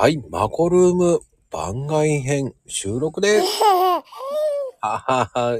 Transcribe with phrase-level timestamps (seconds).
[0.00, 1.18] はい、マコルーム
[1.50, 3.46] 番外編収録です。
[3.64, 4.04] は
[4.80, 5.58] はは。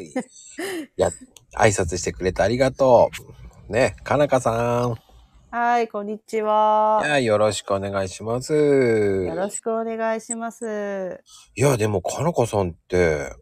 [0.97, 1.09] や、
[1.57, 3.11] 挨拶してくれてありがと
[3.69, 3.73] う。
[3.73, 4.95] ね、かなかさん。
[5.51, 7.03] はい、こんにちいは。
[7.05, 8.55] や、よろしくお願いします。
[8.55, 11.21] よろしくお願いします。
[11.57, 13.33] いや、でも、かなかさんって、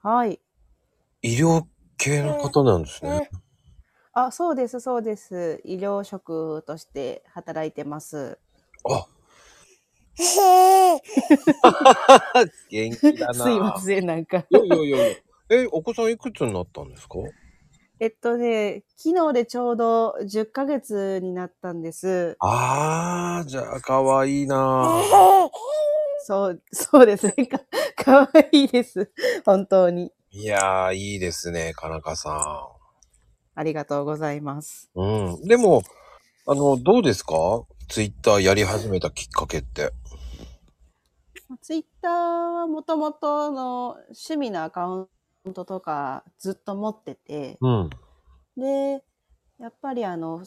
[0.00, 0.38] はい。
[1.22, 1.64] 医療
[1.98, 3.30] 系の方なんですね。
[4.12, 5.60] あ、そうです、そうです。
[5.64, 8.38] 医療職として働いてます。
[8.88, 9.08] あ。
[12.70, 13.34] 元気だな。
[13.34, 14.44] すいません、なんか。
[14.50, 15.16] いやいやいやいや。
[15.50, 17.18] え、お子さんいくつになったんですか？
[18.00, 22.36] えっとね、昨日でちょうど10ヶ月になったんです。
[22.40, 25.00] あー、じゃあ、かわいいな
[26.26, 27.46] そう、そうですね。
[27.46, 27.60] か、
[27.96, 29.10] かわいいです。
[29.44, 30.12] 本当に。
[30.30, 32.68] いやー、いいですね、かなかさ
[33.54, 34.90] ありがとうございます。
[34.96, 35.00] ん。
[35.00, 35.42] うん。
[35.44, 35.82] でも、
[36.46, 37.64] あの、どうですか？
[37.88, 39.92] ツイッターやり始めたきっかけって。
[41.60, 45.08] ツイッターはもともとの趣味のアカウ
[45.48, 47.90] ントとかずっと持ってて、うん。
[48.56, 49.02] で、
[49.58, 50.44] やっぱりあの、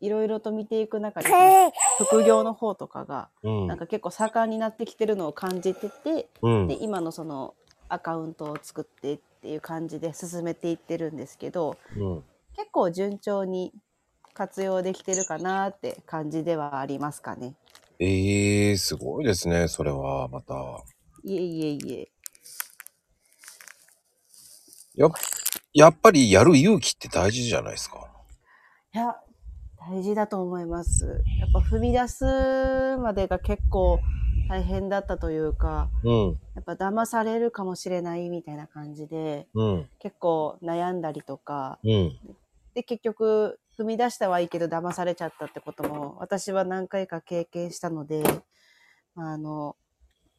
[0.00, 1.28] いろいろと見ていく中で、
[1.98, 3.66] 副業の方とかが、うん。
[3.66, 6.82] なんか結構盛んになってきてるのを感じてて、うんで、。
[6.82, 7.54] 今のその
[7.88, 12.24] アカウントを作ってっていう感じで進めていってるんですけど、うん。
[12.56, 13.72] 結構順調に
[14.34, 17.54] 活用できてるかなって感じではありますかね。
[17.98, 20.54] えー、すごいですね、それは、また。
[21.24, 22.08] いえいえいえ。
[24.94, 25.10] やっ、
[25.72, 28.10] やっぱりやる勇気って大事じゃないですか。
[28.94, 29.16] いや、
[29.88, 31.22] 大事だと思います。
[31.38, 33.98] やっぱ踏み出すまでが結構
[34.48, 36.38] 大変だったというか、うん。
[36.54, 39.88] やっぱ騙されるかもしれないみたいな感じで、うん。
[39.98, 42.18] 結構悩んだりとか、うん。
[42.74, 48.22] で、結局踏み出したはいいけど騙されちゃったってことも私は何回か経験したので、
[49.14, 49.76] あの、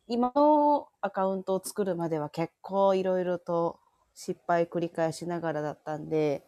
[0.07, 3.79] 今のアカウントを作るまでは結構いろいろと
[4.15, 6.43] 失敗繰り返しながらだったんで、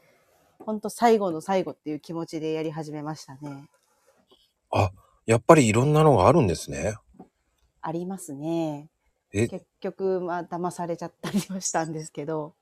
[0.60, 3.66] ほんと最後の最後っていう気持ちでやり始めましたね。
[4.72, 4.92] あ、
[5.26, 6.96] やっぱりいろんなのがあるんですね。
[7.82, 8.90] ありますね。
[9.32, 12.56] え、結局、まあ、騙されちゃったりはしたんですけど、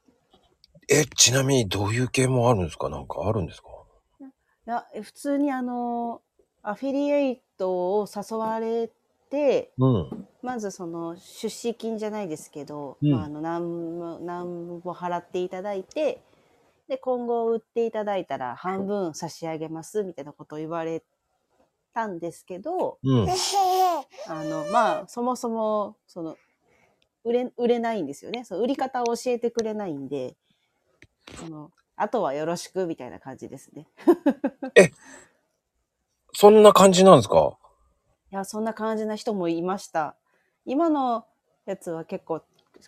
[0.89, 2.89] え、ちなみにどういう系もあるんですか？
[2.89, 3.69] なんかあるんですか？
[3.69, 3.73] い
[4.67, 6.21] やえ普通にあの、
[6.61, 8.91] アフィリエイトを誘われ
[9.29, 10.27] て、うん。
[10.41, 16.21] まずその出資金じゃないですけど、うんまあ、あの何も何も払っていただいて
[16.87, 21.03] で今後売っていただいたら半分差し上げますみたいなことを言われ
[21.93, 23.27] たんですけどうん。
[24.27, 26.37] あのまあそもそもその
[27.25, 30.37] 売れ売れないんですよねその売り方を教えてくれないんで
[31.35, 33.87] そのあとはよろしくみたいな感じですね。
[36.33, 37.57] そんな感じなんですか？
[38.31, 40.15] いや、そんな感じな人もいました。
[40.65, 41.25] 今の
[41.65, 42.41] やつは結構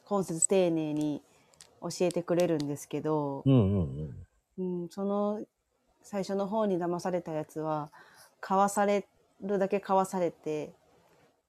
[0.06, 1.24] 今節丁寧に
[1.81, 4.16] 教えてくれるんですけど、うんうん
[4.58, 4.81] うん。
[4.81, 5.42] うん、その
[6.03, 7.90] 最初の方に騙されたやつは、
[8.40, 9.08] 買わされ
[9.42, 10.74] るだけ買わされて、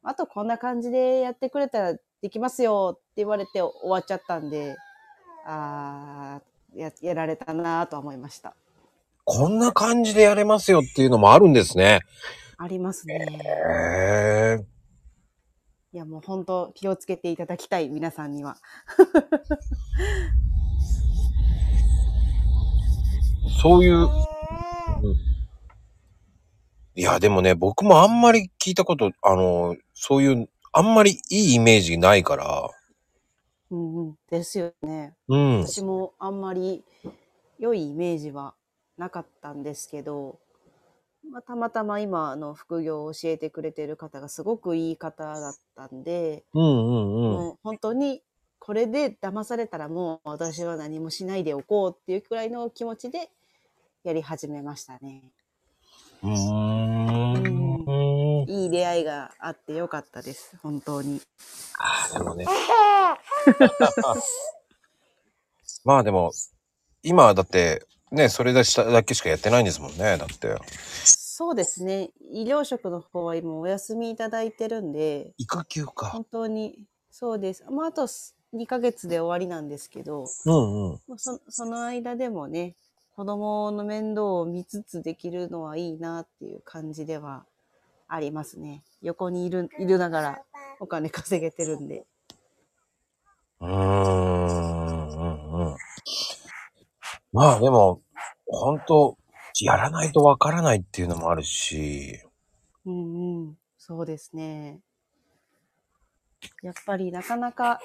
[0.02, 4.76] あとこんな感じでやってくれたらできますよって言われて終わっちゃったんで、
[5.44, 6.42] あー
[6.74, 8.54] や、やられたなとは思いました。
[9.24, 12.00] こんな感じでやれますよっていうのもあるんですね。
[12.58, 13.26] ありますね。
[13.44, 14.64] へえ。
[15.92, 18.56] いや、もう本当気をつけていただきたい、皆さんには。
[23.62, 24.08] そういう、うん
[26.96, 32.68] いや、でもね、僕もあんまり聞いたこと、あの、そういう、あんまりいいイメージないから、
[33.70, 34.14] うんうん。
[34.30, 35.14] ですよね。
[35.28, 35.60] うん。
[35.60, 36.84] 私もあんまり
[37.58, 38.54] 良いイメージは
[38.96, 40.38] なかったんですけど、
[41.30, 47.32] まあ、たまたま今あの副業を教えてくれてる方がすごくいい方だったんで、うんうんうん。
[47.32, 48.22] もう本当に
[48.58, 53.30] これで騙されたらもう私は何もしないでおこうっていうくらいの気持ちで
[54.04, 55.22] やり始めましたね。
[56.22, 57.49] うーん。
[58.48, 60.56] いい出会いがあってよかったです。
[60.62, 61.20] 本当に。
[61.78, 62.46] ああ、でもね。
[65.84, 66.32] まあでも、
[67.02, 70.56] 今はだって、ね、それだしただけしかやってないんですもんね、だって。
[71.04, 72.10] そうですね。
[72.32, 76.10] 医療職の方は今お休みいただいてるんで、育休か。
[76.10, 77.64] 本当にそうです。
[77.70, 81.00] まあ、あと2ヶ月で終わりなんですけど、うんうん。
[81.08, 82.76] まあそその間でもね、
[83.20, 87.44] 子供の面倒を見つつできるのはいいなっていう感じでは
[88.12, 88.82] ありますね。
[89.02, 90.42] 横にいる、いるながら
[90.80, 92.04] お金稼げてるんで。
[93.60, 95.76] うーん、うん、うん。
[97.32, 98.02] まあでも、
[98.46, 99.16] 本当
[99.60, 102.20] やらないとわからないっていうのもあるし、
[102.84, 103.58] うんうん。
[103.78, 104.80] そうですね。
[106.62, 107.80] やっぱりなかなか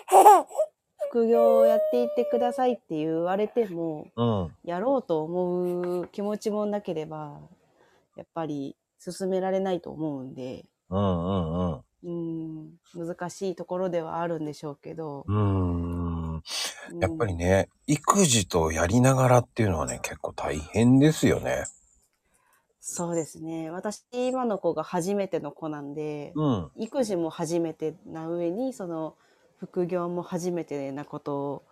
[1.10, 4.56] 副業をやっていってくださいって言われても、うん。
[4.64, 7.40] やろうと思う気持ちもなければ、
[8.16, 8.76] やっぱり
[9.12, 11.82] 進められないと思うんで、うんうんうん。
[12.04, 16.42] うん、難しいところではあるんでしょうけど、うん
[17.02, 21.66] やっぱりね、育児とやりながらっていうのはね、結構大変ですよね。
[22.80, 23.72] そうですね。
[23.72, 26.72] 私、今の子が初めての子なんで、うん。
[26.78, 29.16] 育児も初めてな上に、その、
[29.58, 31.64] 副業も初めてなことを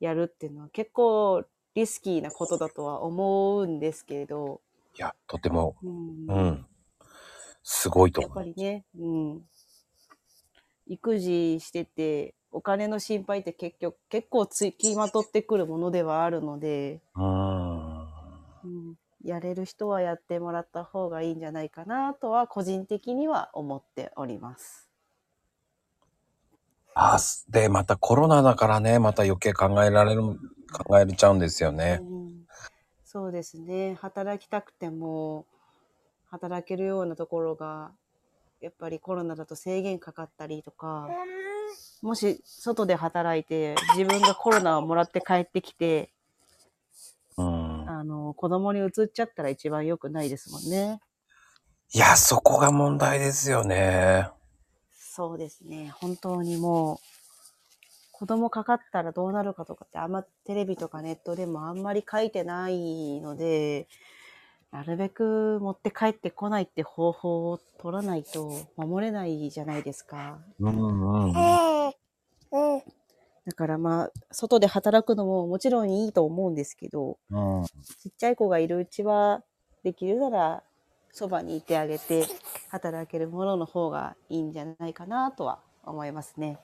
[0.00, 1.44] やるっていうのは結構
[1.74, 4.60] リスキーなことだとは思うんですけれど、
[4.96, 6.66] いや、とても、うんうん。
[7.62, 8.44] すごいとやっ思う。
[8.44, 9.42] ぱりね、うん。
[10.86, 18.08] 育児してて、お金の心配って結局、結構つきまとってくるものではあるので、うーん。
[18.64, 24.88] うん、やれる人はやってもらった方がいいんじゃないかなとは、個人的には思っております。
[26.94, 30.22] あ、すで、またコロナだからね、また余計考えられる、
[30.72, 32.00] 考えれちゃうんですよね。
[32.00, 32.23] うん、
[33.14, 33.94] そうですね。
[34.00, 35.46] 働きたくても、
[36.32, 37.92] 働けるようなところが、
[38.60, 41.08] やっぱりコロナだと制限かかったりとか、
[42.02, 46.10] もし外で働いて自分がコロナをもらって帰ってきて、
[47.36, 47.88] うん。
[47.88, 51.00] あの、子供に移っちゃったら一番良くないですもんね。
[51.92, 54.28] いや、そこが問題ですよね。
[54.92, 55.94] そうですね。
[56.00, 57.13] 本当にもう、
[58.24, 63.86] 子供かかったらどうなるかとかってあんまテレビとかネットでもあんまり書いてないので、
[64.72, 70.38] なるべく持って帰ってこないって方法を取らないと守れないじゃないですか。
[70.58, 72.82] うんうんうん。
[73.44, 77.64] だからまあ、外で働くのももちろんいいと思うんですけど、うん。
[77.98, 79.42] ちっちゃい子がいるうちは、
[79.82, 80.62] できるなら、
[81.12, 82.24] そばにいてあげて、
[82.70, 86.58] 働けるものの方がいいんじゃないかなとは思いますね。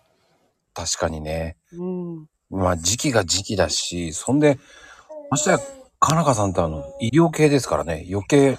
[0.75, 1.57] 確かにね。
[1.73, 2.27] うん。
[2.51, 4.59] まあ時期が時期だし、そんで、
[5.31, 5.59] ましてや、
[5.99, 8.59] かなかさんってあの、医療系ですからね、余計、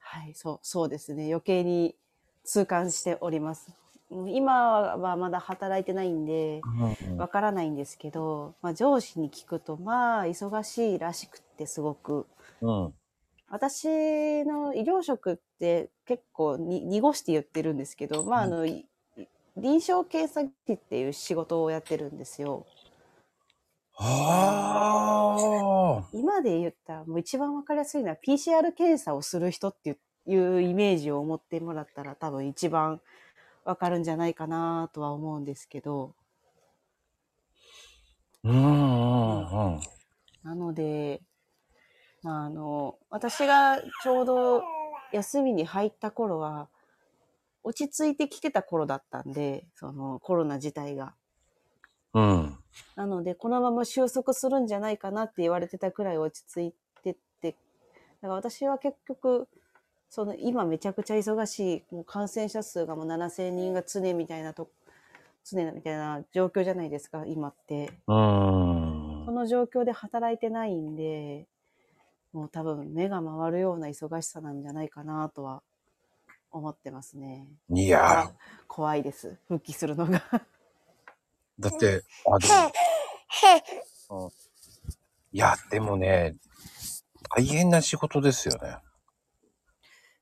[0.00, 1.26] はい、そう、そうですね。
[1.26, 1.96] 余計に
[2.44, 3.68] 痛感しております。
[4.10, 6.60] うん今はまだ働いてないんで、
[7.16, 12.26] わからないんですけど、まあ上司に聞くと、まあ忙しいらしくってすごく。
[12.60, 12.94] うん。
[13.48, 18.86] 私の医療職って結構に濁して言ってるんですけど、まああの、い
[19.56, 22.66] 臨床検査技師っていう仕事をやってるんですよ。
[23.96, 25.36] あ
[26.02, 26.08] あ。
[26.12, 33.00] 今で言ったらもう一番わかりやすいのは PCR 検査をする人っていういうイメージを持ってもらったら多分一番
[33.64, 36.14] わかるんじゃないかなとは思うんですけど、
[38.42, 39.80] うんうんうん。
[40.42, 41.22] なので、
[42.22, 44.62] まああの、私がちょうど
[45.12, 46.68] 休みに入った頃は、
[47.64, 51.14] 落ち着いてきてた頃だったんで、そのコロナ自体が。
[52.12, 52.58] うん。
[52.94, 57.56] なので、このまま収束するんじゃないかなって言われてたくらい落ち着いてって、
[58.20, 59.48] だから私は結局、
[60.08, 64.70] その今めちゃくちゃ忙しい、もう感染者数がもう7000人が常みたいなと、
[65.44, 67.92] 常みたいな状況じゃないですか、今って。
[68.06, 69.32] うんこ。
[69.32, 71.46] の状況で働いてないんで、
[72.32, 75.62] もう多分目が回るような忙しさなんじゃないかなとは
[76.54, 77.48] 思ってますね。
[77.68, 78.30] いや
[78.68, 79.36] 怖いです。
[79.48, 80.20] 復帰するのが。
[80.20, 80.40] ー、
[81.58, 82.46] だって、あ、で
[84.08, 84.32] も、
[85.32, 86.36] いや、でもね、
[87.36, 88.78] 大変な仕事ですよね。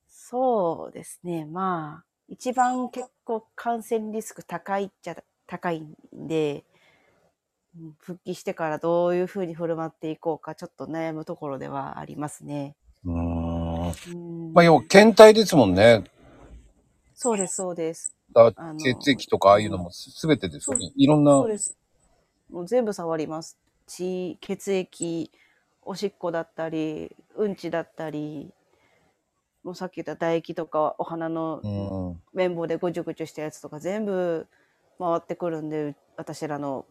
[0.09, 1.45] そうですね。
[1.45, 5.95] まあ、一番結構感染リスク高いっちゃ高いん
[6.27, 6.65] で、
[7.77, 12.75] うん復帰してからどういうふうに振る舞っていこうか、ちょっと悩むところではありますね。
[13.05, 13.63] うーん。
[14.15, 16.05] うんまあ、要は、検体ですもんね。
[17.23, 18.17] そうです、そうです。
[18.35, 20.91] だあの血液とかああいうのもすべてですよね。
[20.97, 21.79] いろんなそう、です。
[22.51, 23.59] もう全部触ります。
[23.87, 25.31] 血、血液、
[25.83, 28.53] おしっこだったり、うんちだったり、
[29.63, 32.23] もうさっき言った唾液とか、お花のうん。
[32.35, 34.49] 綿棒でぐちゅぐちゅしたやつとか全部
[34.99, 36.87] 回ってくるんで、私らの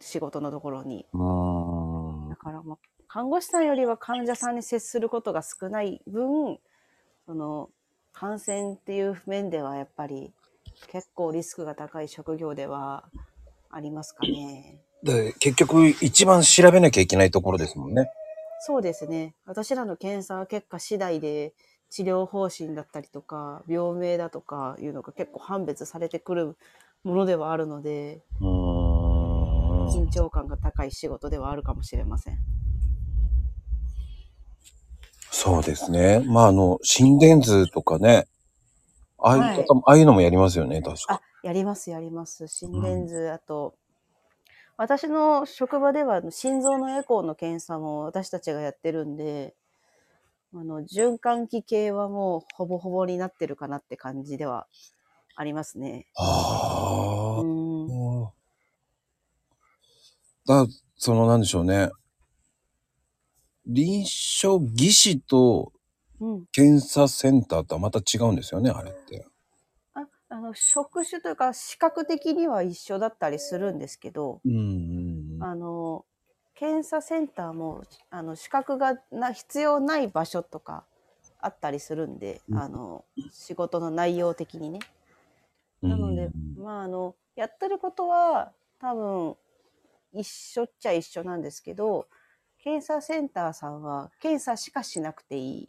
[0.00, 1.06] 仕事のところに。
[2.28, 2.36] だ。
[2.36, 6.58] からもう、看護師さんよりは患者さんに接することが少ない分、
[7.26, 7.70] その、
[8.18, 10.32] 感染っていう面ではやっぱり
[10.90, 13.04] 結構リスクが高い職業では
[13.70, 14.80] ありますかね。
[15.02, 18.10] で、結局、一番調べなきゃいけないところですもんね。
[18.60, 19.34] そうですね。
[19.44, 21.52] 私らの検査結果次第で
[21.90, 26.56] 治療方針だったりとか、病名だとかいうのが結構判別されてくる
[27.04, 28.22] ものではあるので。
[28.40, 32.38] 緊張感が高い仕事ではあるかもしれません。
[35.38, 36.20] そうですね。
[36.26, 38.26] まあ、あの、心電図とかね、
[39.18, 42.48] ああいう方も、ああいうのもやりますよね、確かあ。、やります、やります。
[42.48, 43.74] 心電図、あと、
[44.78, 49.54] 私の職場では心臓のエコーの検査も私たちがやってるんで、
[50.54, 54.66] あの、循環器系はもうほぼほぼになってるかなって感じでは
[55.34, 56.06] ありますね。
[56.14, 57.40] ああ。
[57.42, 58.24] うん。
[60.46, 60.66] だ
[60.96, 61.90] その、なんでしょうね。
[63.66, 65.72] 臨床技師と
[66.20, 66.46] うん。
[66.52, 69.26] 検査センターとはまた違うんですよね、あれって。
[69.94, 75.42] ああの、職種というか、視覚的には一緒だったりするんですけど、うんうんうん。
[75.42, 76.04] あの、
[76.54, 80.84] 検査センターも、あの、資格がな必要ない場所とか
[81.38, 84.78] あったりするんで、うんあの、仕事の内容的にね。
[85.82, 89.36] なので、まあ、あの、やってることは多分
[90.14, 92.08] 一緒っちゃ一緒なんですけど、
[92.66, 95.68] 検査センターさんは検査しかしなくていい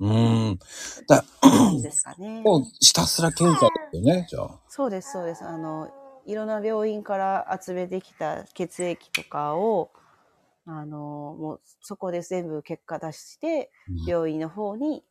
[0.00, 0.58] うん。
[1.06, 1.22] だ
[1.82, 2.40] ですかね。
[2.40, 4.60] もうひたすら検査ですよね、じゃあ。
[4.66, 5.44] そうです、そうです。
[5.44, 5.90] あの、
[6.24, 9.90] いろんな病院から集めてきた血液とかを、
[10.64, 13.70] あの、もうそこで全部結果出して、
[14.06, 15.04] 病院の方に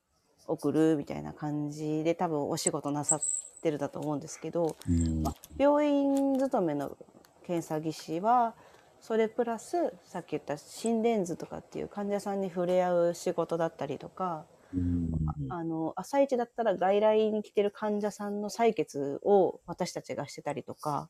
[0.47, 3.21] 送るみたいな感じで多分お仕事なさっ
[3.61, 5.23] てるだと思うんですけど、うん
[5.55, 6.97] 病院勤めの
[7.45, 8.55] 検査技師は
[9.03, 15.09] それプラスさっき言った心電図とかっていう患者さんに触れ合う仕事だったりとかうん
[15.49, 21.09] あの朝一だったら外来に来てる患者さんの採血を私たちがしてたりとか、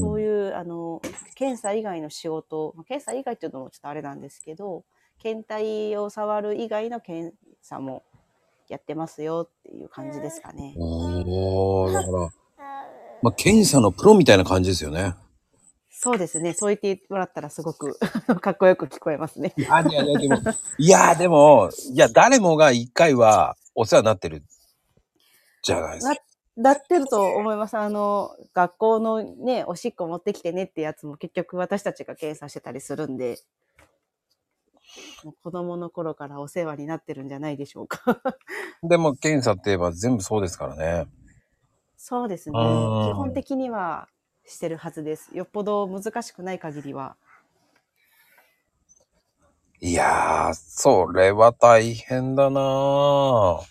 [0.00, 1.00] そういうあの
[1.36, 4.84] 検査以外の仕事まあ検査以外っていうのもちょっとあれなんですけど
[5.18, 8.02] 検体を触る以外の検査も
[8.68, 10.74] やってますよっていう感じですかね。
[10.74, 12.30] だから、
[13.22, 15.14] まあ、検査のプロみたいな感じですよね。
[16.06, 16.52] そうですね。
[16.52, 17.98] そう言ってもらったらすごく
[18.40, 19.52] かっこよく聞こえますね。
[19.56, 20.36] いやいやいや、でも、
[20.78, 24.44] いや、でも、いや、誰もが一回はお世話になってる
[25.64, 26.14] じゃないですか。
[26.56, 27.76] なってると思います。
[27.76, 33.40] あの、学校のね、おしっこ持ってきてねってやつも結局私たちが検査してたりするんで、
[35.24, 38.22] もう子供の頃からお世話になってるんじゃないでしょうか。
[38.84, 41.10] でも、検査って言えば全部そうですからね。
[41.96, 42.56] そうですね。
[42.56, 44.08] うん基本的には
[44.46, 45.30] してるはずです。
[45.36, 47.16] よっぽど難しくない限りは。
[49.80, 53.62] いやー、それは大変だなぁ。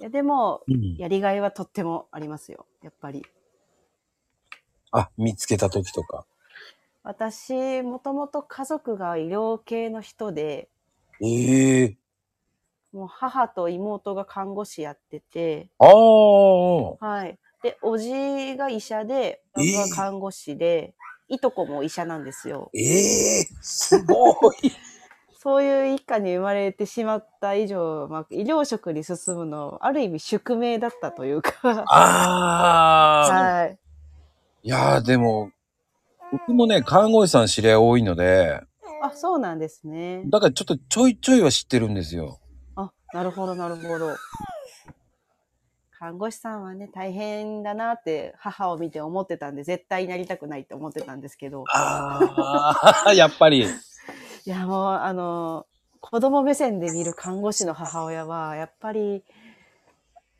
[0.00, 2.66] いや、でも、うん、やりがいはとってもありますよ。
[2.82, 3.24] やっぱり。
[4.92, 6.26] あ、見つけた時とか。
[7.02, 10.68] 私、もともと家族が医療系の人で、
[11.22, 11.96] ええ
[12.92, 17.39] もう母と妹が看護師やってて、ああ、はい。
[17.62, 20.94] で、おじが医者で、えー僕は看護師で、
[21.28, 22.70] いとこも医者なんですよ。
[22.74, 24.56] ええすごい。
[25.38, 33.78] そういう一家に生まれてしまった以上、まあ、医療職に進むの、ある意味宿命だったというか、ああ、はい。
[34.62, 35.50] いやー、でも、
[36.30, 38.60] 僕もね、看護師さん知り合い多いので、
[39.02, 40.22] あ、そうなんですね。
[40.26, 42.38] だからちょっとちょいちょいは知ってるんですよ。
[42.76, 44.14] あ、なるほど、なるほど。
[46.00, 51.64] 看護師さんはね、大変だなって母を見て思ってたんで、絶対になりたくないって思ってたんですけど。
[51.68, 53.66] ああ、 やっぱり。
[54.46, 55.66] いや、もう、あの、
[56.00, 59.22] 子供目線で見る看護師の母親は、やっぱり、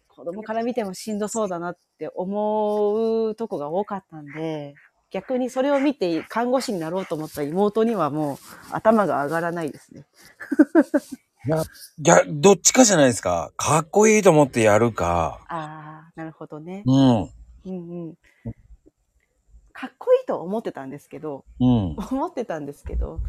[0.09, 4.75] 子供から見てもしんどそうだなって思うとこが多かったんで、
[5.11, 8.39] 逆にそれを見て看護師になろうと思った妹にはもう
[8.71, 10.07] 頭が上がらないですね。
[11.47, 13.53] いや、どっちかじゃないですか。
[13.57, 15.41] かっこいいと思ってやるか。
[15.49, 16.83] ああ、なるほどね。
[16.87, 17.21] うん。
[17.23, 17.29] うん
[17.67, 17.73] う
[18.11, 18.15] ん。
[19.73, 21.97] かっこいいと思ってたんですけど、うん。
[21.97, 23.21] 思ってたんですけど、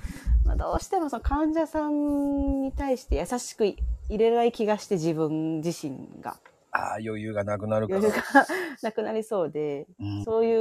[0.45, 3.77] まあ、どうしてもその患者さんに対して優しく入
[4.09, 6.35] れない気がして自分自身が
[6.71, 7.99] ああ、余裕がなくなるから。
[7.99, 8.45] 余裕が
[8.81, 10.53] なくなりそうで、うんそうい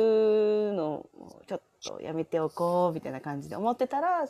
[0.71, 4.29] うのをちょっとやめておこうみたいな感じで思ってたら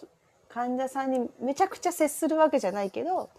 [0.52, 3.30] 患者さんにめちゃくちゃ接するわけじゃないけど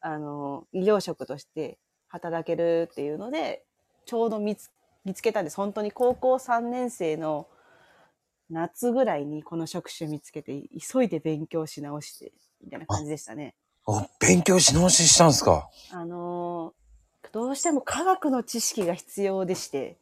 [0.00, 1.78] あの医療職として
[2.08, 3.64] 働けるっていうので
[4.06, 4.70] ちょうど見つ
[5.04, 5.56] 見つけたんです。
[5.56, 7.46] 本当に高校3年生の
[8.50, 13.54] 夏ぐらいにこの職種見つけて急いで勉強し直してみたいな感じでしたね。
[13.86, 15.68] あ勉強し直ししたんですか？
[15.92, 16.80] あのー
[17.32, 19.98] どうしても科学の知識が必要でして、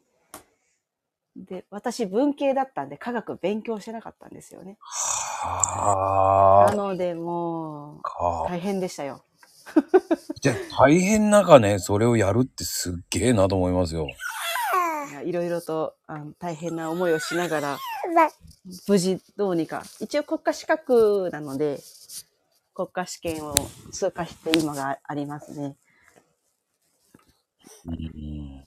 [1.44, 4.76] で、私文系だったんで科学勉強してなかったんですよね。
[4.80, 6.70] はあ。
[6.70, 8.46] なのでもう、か。
[8.48, 9.22] 大変でしたよ。
[10.40, 14.08] じゃ大変中ね、それをやるってすっげえなと思いますよ。
[15.24, 17.78] いろいろとあの大変な思いをしながら、
[18.86, 19.82] 無事どうにか。
[20.00, 21.80] 一応国家資格なので、
[22.74, 23.54] 国家試験を
[23.92, 25.76] 通過して今がありますね。
[27.86, 28.64] うん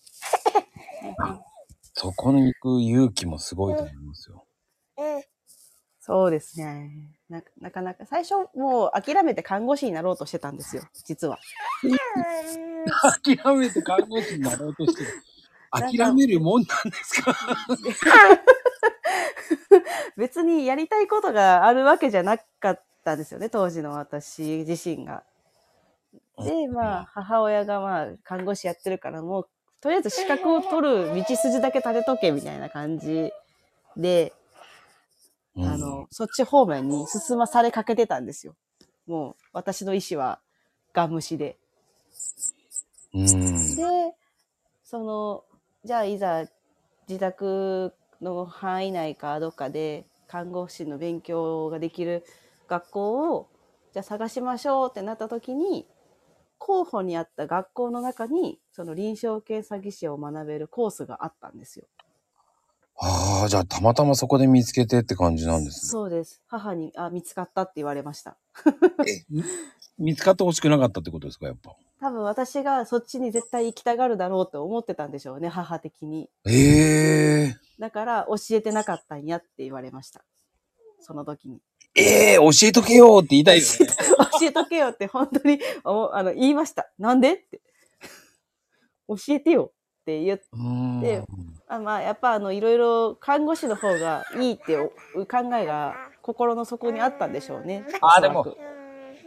[1.94, 4.46] そこに行く勇気もすごいと思いますよ。
[6.00, 6.92] そうですね。
[7.30, 11.38] ななかなか、最初もう諦めて看護師になろうとしてたんですよ、実は。
[13.24, 15.10] 諦めて看護師になろうとしてる。
[15.72, 17.34] 諦めるもんなんですか？
[20.18, 25.24] 別にやりたいことがあるわけじゃなかったんですよね、当時の私自身が。
[26.44, 29.50] で、まあ、母親がまあ、看護師やってるから、もう、
[29.82, 33.32] とりあえず資格を取る道筋だけ立てとけ、みたいな感じ
[33.98, 34.34] で、
[35.58, 38.56] あの、そっち方面に進まされかけてたんですよ。
[39.08, 40.40] もう、私の意思は、
[40.94, 41.58] ガン無視で。
[43.14, 43.76] うん。
[43.76, 44.14] で、
[44.84, 45.44] その、
[45.84, 46.46] じゃあいざ
[47.08, 52.24] 自宅の範囲内かどっかで看護師の勉強ができる
[52.68, 53.50] 学校を
[53.94, 55.88] じゃあ探しましょうってなった時に
[56.64, 61.88] 候補にあった学校の中にその臨床系詐欺師を学べるコースがあったんですよ。
[63.00, 65.90] ああ、じゃあたまたまそこで見つけてって感じなんですね。
[65.90, 66.44] そうです。
[66.46, 68.38] 母にあ見つかったって言われました。
[69.08, 69.44] えみ
[69.98, 71.76] 見つかってほしくなかったってことですか、やっぱ？
[72.00, 76.30] 多分私がそっちに絶対行きたがるだろうと思ってたんでしょうね、母的に。
[76.46, 80.24] ええだから教えてなかったんやって言われました。
[81.00, 81.60] その時に。
[81.96, 83.70] ええ教えとけよって言いたいよね。
[84.40, 86.90] 教えとけよって本当におあの言いました。
[86.98, 87.62] なんでって。
[89.08, 89.72] 教えてよ
[90.02, 91.24] って言っうーんで
[91.68, 94.90] あまあやっぱあのいろいろ看護師の方がいいってお
[95.26, 97.86] 考えが心の底にあったんでしょうね。
[98.02, 98.58] あーおそらく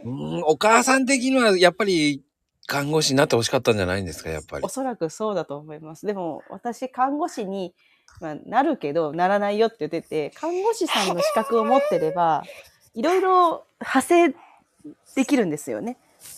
[0.03, 2.23] うーん、お母さん的にはやっぱり
[2.67, 4.69] 看護師になってほしかったんじゃないんですか、やっぱりお。
[4.69, 6.05] そらくそうだと思います。
[6.05, 7.73] でも私看護師に、
[8.21, 12.43] まあ、なるけどならないよって言ってて看護師さんの資格を持ってれば
[12.95, 14.35] いろいろ派生
[15.15, 15.97] できるんですよね。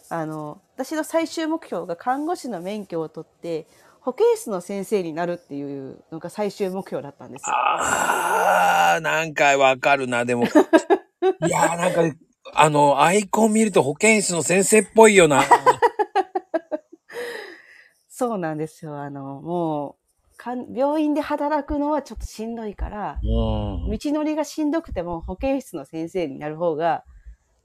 [0.09, 3.67] あの私の最終目標が看護師の免許を取って
[4.07, 7.53] 保健室の先生になるっていうのが最終目標だったんですよ。
[7.53, 10.45] ああ、なんかわかるな、でも。
[11.45, 12.17] いやーなんか、
[12.53, 15.43] あの、アイコン見ると保健室の先生っぽいよな。
[18.07, 18.97] そうなんですよ。
[18.97, 19.95] あのもう
[20.37, 23.89] かん病院で働くのはちょっとしんどいからうん。
[23.89, 27.03] 道のりがしんどくても保健室の先生になる方が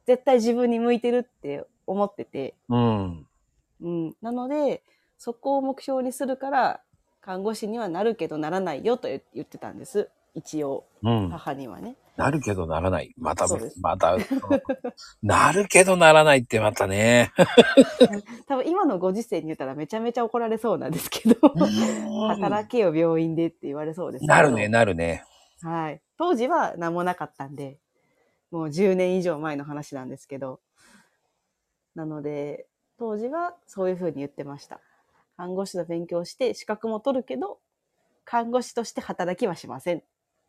[0.07, 3.27] 絶対自分に向いてるって思ってて、うん。
[3.83, 4.83] うん、なので
[5.19, 6.81] そこを目標にするから
[7.21, 11.29] 看護師にはなるけどならないよと言言ってたんです一応うん。
[11.29, 11.97] 母にはね。
[12.17, 13.15] なるけどならない。
[13.17, 13.47] また
[13.81, 14.17] また、
[15.23, 17.33] なるけどならないってまたね。
[18.47, 21.37] 多分今のご時世に言ったらめちゃめちゃ怒られそうなんですけど
[22.29, 25.25] 働けよ病院でって言われそうですなるね、なるね。
[25.63, 26.03] はい。
[26.19, 27.79] 当時は何もなかったんで、
[28.51, 30.61] もう10年以上前の話なんですけど、
[31.95, 32.67] なので、
[32.99, 34.81] 当時はそういうふうに言ってました。
[35.37, 37.59] 看護師の勉強をして資格も取るけど、
[38.25, 40.01] 看護師として働きはしませんっ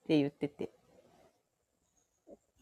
[0.08, 0.72] て言ってて、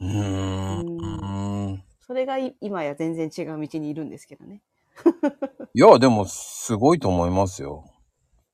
[0.01, 1.83] うーん。
[2.01, 4.61] それがい今や全然違う道にいるんですけどね。
[5.73, 7.85] いや、でも、すごいと思いますよ。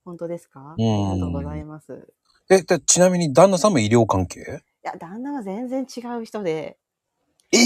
[0.06, 0.60] 本当ですか？
[0.62, 2.14] あうんりがとうございます。
[2.50, 4.40] え、でちなみに旦那さんも医療関係？
[4.42, 4.44] い
[4.84, 6.78] や、旦那は全然違う人で、
[7.52, 7.62] ええ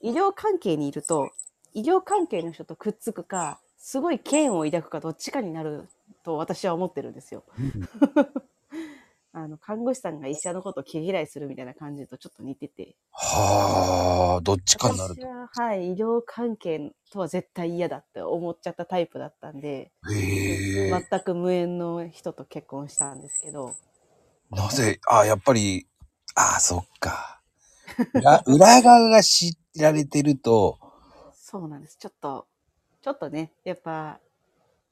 [0.00, 1.30] 医療関係にいると、
[1.74, 5.88] 医療関係の人とくっつくか、すごい嫌悪を抱くかどっちかになる
[6.24, 7.44] と私は思ってるんですよ。
[9.34, 12.96] あの、看護師さんが医者のことを毛嫌いするみたいな感じとちょっと似てて。
[13.12, 15.22] はあ、どっちかになると。
[15.22, 19.90] 私は、はい、医療関係とは絶対嫌だって思っちゃったタイプだったんで。
[20.06, 23.74] 全く無縁の人と結婚したんですけど、
[24.50, 25.86] なぜ、あ、やっぱり、
[26.34, 27.40] あ、そっか。
[28.12, 30.78] 裏 裏側が知られてると、
[31.32, 31.96] そうなんです。
[31.96, 32.46] ちょっと、
[33.00, 34.20] ちょっとね、やっぱ、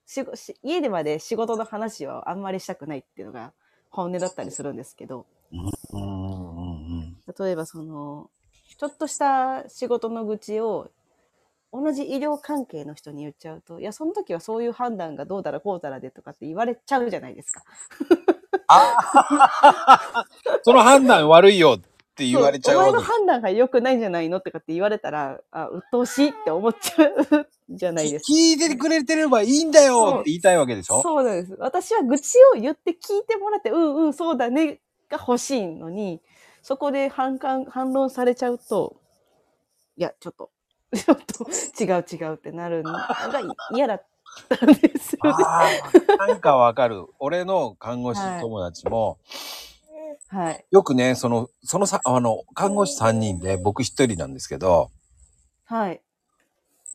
[0.07, 3.53] しごし家でまで仕事の話をあんまりしたくないっていうのが
[3.91, 5.25] 本音だったりするんですけど、
[7.39, 8.29] 例えばその、
[8.77, 10.89] ちょっとした仕事の愚痴を
[11.73, 17.63] 同じ医療関係の人に言っちゃうと、いや、その時はそういう判断がどうだらこうだらでとかって言われちゃうじゃないですか。
[18.67, 20.25] あ
[20.63, 21.90] その判断悪いよっ
[22.21, 23.07] て言われちゃうそうお前わけ。
[23.07, 28.33] の判断が良くないんじゃないのとかって言われたら、あ、鬱陶しいって思っちゃうじゃないですか。
[28.33, 31.01] 聞いてくれてればいいんだよって言いたいわけでしょ？
[31.01, 31.55] そうなんです。
[31.59, 34.79] 私は愚痴を言って聞いてもらって、うんうん、そうだね、
[35.09, 36.21] が欲しいのに、
[36.61, 38.95] そこで反感、反論されちゃうと、
[39.97, 40.51] いや、ちょっと、
[40.95, 43.07] ちょっと違う違うってなるのが
[43.73, 44.05] 嫌だっ
[44.49, 45.43] たんですよね。
[46.17, 47.05] なんかわかる。
[47.19, 49.17] 俺の看護師友達も、はい。
[50.71, 54.89] よくね、その、そのさ、あの、看護師3人で僕1人なんですけど、
[55.65, 56.01] はい。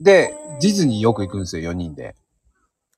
[0.00, 2.14] で、ディズニーよく行くんですよ、4人で。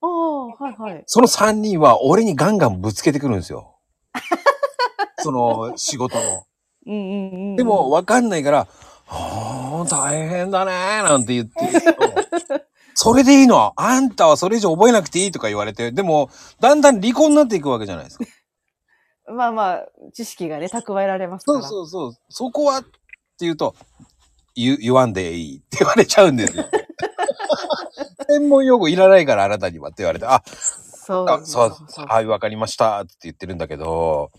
[0.00, 1.02] おー、はいはい。
[1.06, 3.76] その3人は俺にガンガンぶつけてくるんですよ。
[5.18, 6.46] その仕事の。
[6.86, 7.56] うんうんうんうん。
[7.56, 8.66] でも、わかんないから、
[9.06, 11.52] はあ、大変だねーなんて言って
[12.94, 13.72] それでいいの？
[13.76, 18.24] あんたはそれ以上覚えなくていいとか言われて、でも、だんだん離婚になっていくわけじゃないですか。
[19.30, 21.66] まあまあ、知識がね、蓄えられますかそら。
[21.66, 22.12] うそうそう。
[22.28, 22.90] そこはって
[23.40, 23.74] 言うと、
[24.54, 26.64] 言言わんでいいって言われちゃうんですよ。
[28.28, 34.30] 専門用語いらないからあなたにはって言われて、あ、そうあそうそうはい、わかりましたって言ってるんだけど、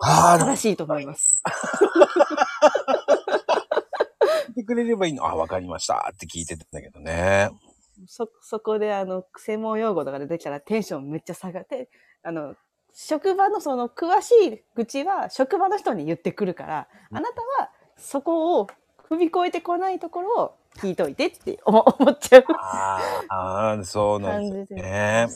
[0.00, 1.42] ああ、正しいと思います。
[4.48, 5.26] 聞いてくれればいいの。
[5.26, 7.50] あ、わかりましたって聞いてたんだけどね。
[8.08, 11.88] そ、そこであの、専門用語とか出てきたらテンションめっちゃ下がって、
[12.22, 12.54] あの、
[12.94, 18.68] 職場のその詳しい愚痴は職場の人に言ってくるから、あなたはそこを
[19.10, 24.74] 踏み越えてこないところを聞いといてって思 思っちゃうあーあー、そうなんです。
[24.74, 25.26] ね。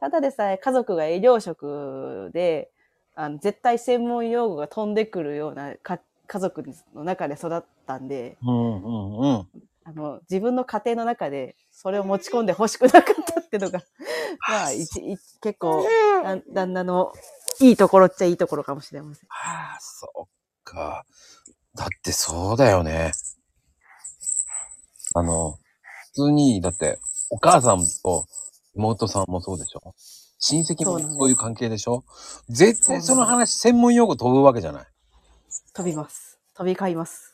[0.00, 2.70] ただでさえ家族が医療職で、
[3.14, 9.48] あの絶対専門用語が飛んでくるようなか家族の中で育ったんで、うんうんうん。
[9.84, 13.78] あの、自分の家庭の中でそれを持ち込んで欲しくなかったっていうのが、
[14.48, 15.84] まあ、一一結構、
[16.24, 17.12] だ旦那の
[17.60, 19.28] いいところっちゃいいところかもしれません。
[19.30, 20.28] ああ、そっ
[20.64, 21.06] か。
[21.76, 23.12] だってそうだよね。
[25.14, 25.52] あの、
[26.14, 26.98] 普通に、だって、
[27.30, 28.26] お母さんと
[28.74, 29.94] 妹さんもそうでしょ？
[30.40, 32.04] 親戚もそういう関係でしょ？
[32.48, 34.86] 絶対その話、専門用語飛ぶわけじゃない。
[35.74, 36.40] 飛びます。
[36.54, 37.32] 飛び交います。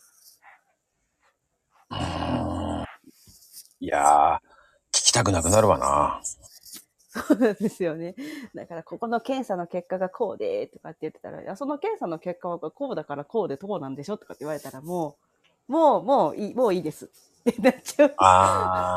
[3.84, 4.40] いやー、聞
[4.92, 6.20] きたくなくなるわな。
[7.10, 8.14] そうなんですよね。
[8.54, 15.18] だから、ここの検査の結果がこうで、とかって言ってたら、いや、その検査の結果はこうだからこうでこうなんでしょとかって言われたら、も
[15.68, 17.06] う、もう、もういい、もういいです。
[17.06, 17.08] っ
[17.54, 18.14] てなっちゃう。
[18.18, 18.96] あ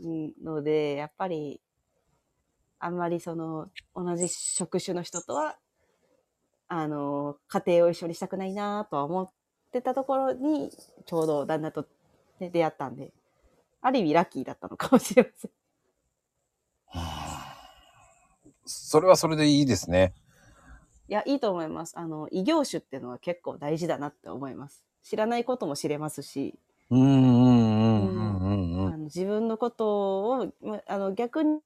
[0.00, 1.60] うんので、やっぱり、
[2.80, 5.56] あんまりその、同じ職種の人とは、
[6.68, 9.30] あの、家庭を一緒にしたくないなとは思っ
[9.72, 10.70] てたところに、
[11.06, 11.86] ちょうど旦那と、
[12.42, 13.12] ね、出会ったんで、
[13.80, 15.50] ある意味ラッキーだったのかもしれません。
[16.94, 16.98] ー。
[18.66, 20.14] それはそれでいいですね。
[21.08, 21.98] いや、いいと思います。
[21.98, 24.84] あの、異業種っていうのは結構大事だなって思います。
[25.02, 26.58] 知らないことも知れますし、
[29.04, 31.60] 自分のことを、まあの、逆に、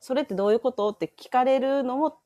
[0.00, 2.18] それってどういうことって聞かれるのも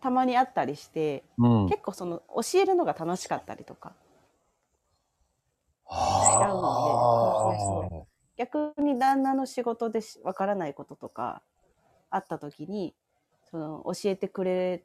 [0.00, 1.68] たまにあったりして、うん。
[1.68, 3.92] 結構その教えるのが楽しかったりとか、
[5.86, 8.04] あー。
[8.36, 11.42] 逆に旦那の仕事でわからないこととか
[12.10, 12.94] あった時に、
[13.50, 14.82] その教えてくれ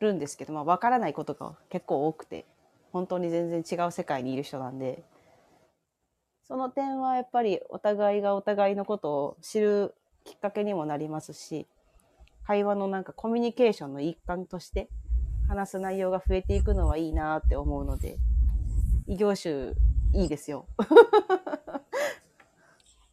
[0.00, 2.44] るんですけど、まあわからないことが結構多くて、
[2.92, 5.04] 本当に全然違う世界にいる人なんで、
[6.46, 11.66] その点はやっぱりお互いがお互いのことを知るきっかけにもなりますし、
[12.44, 14.90] 会話のなんかコミュニケーションの一環として
[15.48, 18.18] 話す内容が増えていくのはいいなって思うので、
[19.06, 19.72] 異業種
[20.14, 20.66] いいですよ。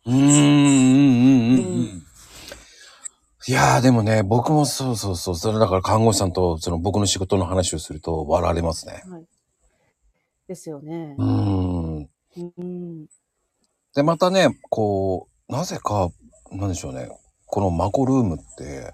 [0.05, 1.81] うーん、うん、うん、うん。
[1.81, 2.09] うん
[3.47, 9.01] いやーでもね、僕もそうそうそう、それだから看護師さんとその僕の仕事の話をすると笑われますね。
[9.09, 9.25] はい、
[10.47, 11.23] ですよねう。
[11.23, 12.09] ーん。
[12.37, 13.07] うん。
[13.95, 16.11] で、またね、こう、なぜか、
[16.51, 17.09] なんでしょうね、
[17.47, 18.93] このマコルームって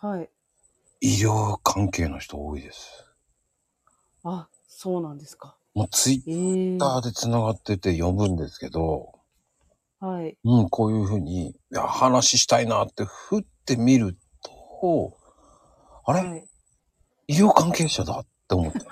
[0.00, 0.30] はい。
[1.02, 3.04] 医療関係の人多いです。
[4.22, 5.58] あ、そうなんですか。
[5.74, 9.12] もうツイええッターで繋がってて呼ぶんですけど、
[9.98, 10.36] はい。
[10.44, 14.16] うん、こういうふうに、いや、話したいなってふってみる
[14.80, 15.16] と、
[16.04, 16.44] あれ、はい。
[17.26, 18.78] 医療関係者だって思って。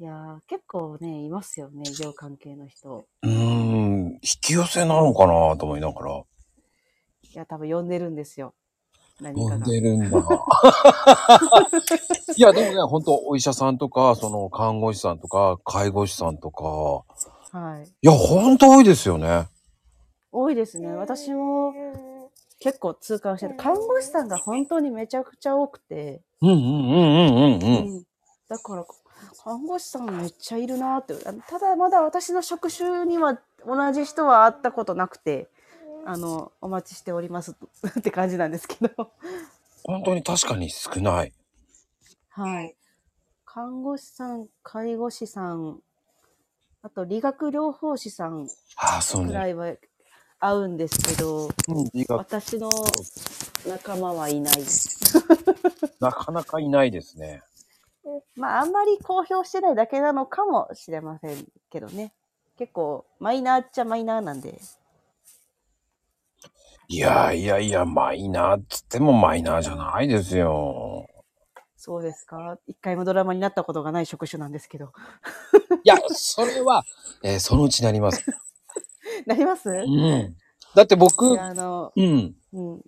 [0.00, 3.04] いやー結構ね、いますよね、医療関係の人。
[3.22, 6.16] うーん、引き寄せなのかなと思いながら。
[6.16, 6.24] い
[7.34, 8.54] や、多分呼んでるんですよ。
[9.20, 9.64] 何かが。
[9.64, 10.18] 呼んでるんだ。
[12.36, 16.64] いや、でもね、本当お医者さんとか、その看護師さんとか、介護士さんとか、
[17.52, 17.84] はい。
[17.84, 19.48] いや、本当多いですよね。
[20.32, 20.92] 多いですね。
[20.92, 21.72] 私も
[22.60, 27.94] 結構痛感してて、看護師さんが本当にめちゃくちゃ多くて、うんうんうんうんうんうん。
[27.96, 28.04] うん
[28.48, 28.84] だから、
[29.44, 31.14] 看護師さんめっちゃいるなって。
[31.24, 35.48] あのただまだ私の職種には同じ人は会ったことなくて、
[36.04, 37.52] あの、お待ちしております
[37.98, 39.12] って感じなんですけど。
[39.84, 41.32] 本当に確かに少ない。
[42.28, 42.76] はい。
[43.44, 45.80] 看護師さん、介護士さん、
[46.82, 49.28] あと理学療法士さんああ、そうね。
[49.28, 49.74] くらいは
[50.38, 52.70] 会うんですけど、うん理学私の
[53.66, 54.64] 仲間はいない。
[56.00, 57.42] なかなかいないですね。
[58.34, 62.14] まあ、あんまり公表してないだけなのかもしれませんけどね。
[62.56, 64.58] 結構、マイナーっちゃマイナーなんで。
[66.92, 71.06] いやいやいや、マイナーっつってもマイナーじゃないですよ。
[71.76, 72.58] そうですか？
[72.66, 74.86] 一回もドラマになったことがない職種なんですけど。
[75.84, 76.82] いや、それは、
[77.22, 78.24] えーそのうちなります。
[79.24, 79.68] なります？
[79.70, 80.36] うん。
[80.74, 82.34] だって僕、あの、うん。
[82.54, 82.82] うん。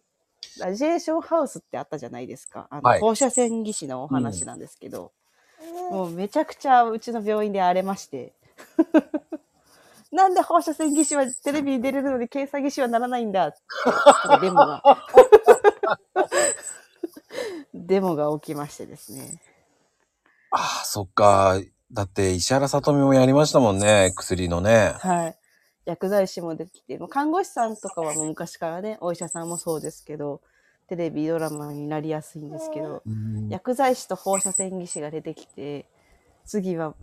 [0.59, 2.67] ラジエーションハウスってあったじゃないですか。
[2.71, 5.12] あの、はい放射線技師のお話なんですけど、
[5.93, 8.33] もうめちゃくちゃうちの病院で荒れまして。
[10.12, 13.55] なんで放射線技師はテレビに出れるのに検査技師はならないんだ
[14.40, 14.83] デモが。
[17.75, 19.40] デモが起きましてですね。
[20.51, 21.59] ああ、そっか。
[21.90, 24.12] だって、石原さとみもやりましたもんね。
[24.14, 24.94] 薬のね。
[24.98, 25.37] はい。
[25.87, 30.42] 薬剤師もできて、もう看護師さんとかはもう昔からね、お医者さんもそうですけど、
[30.88, 33.03] テレビドラマになりやすいんですけど、
[33.48, 35.87] 薬剤師と放射線技師が出てきて、
[36.44, 36.94] 次は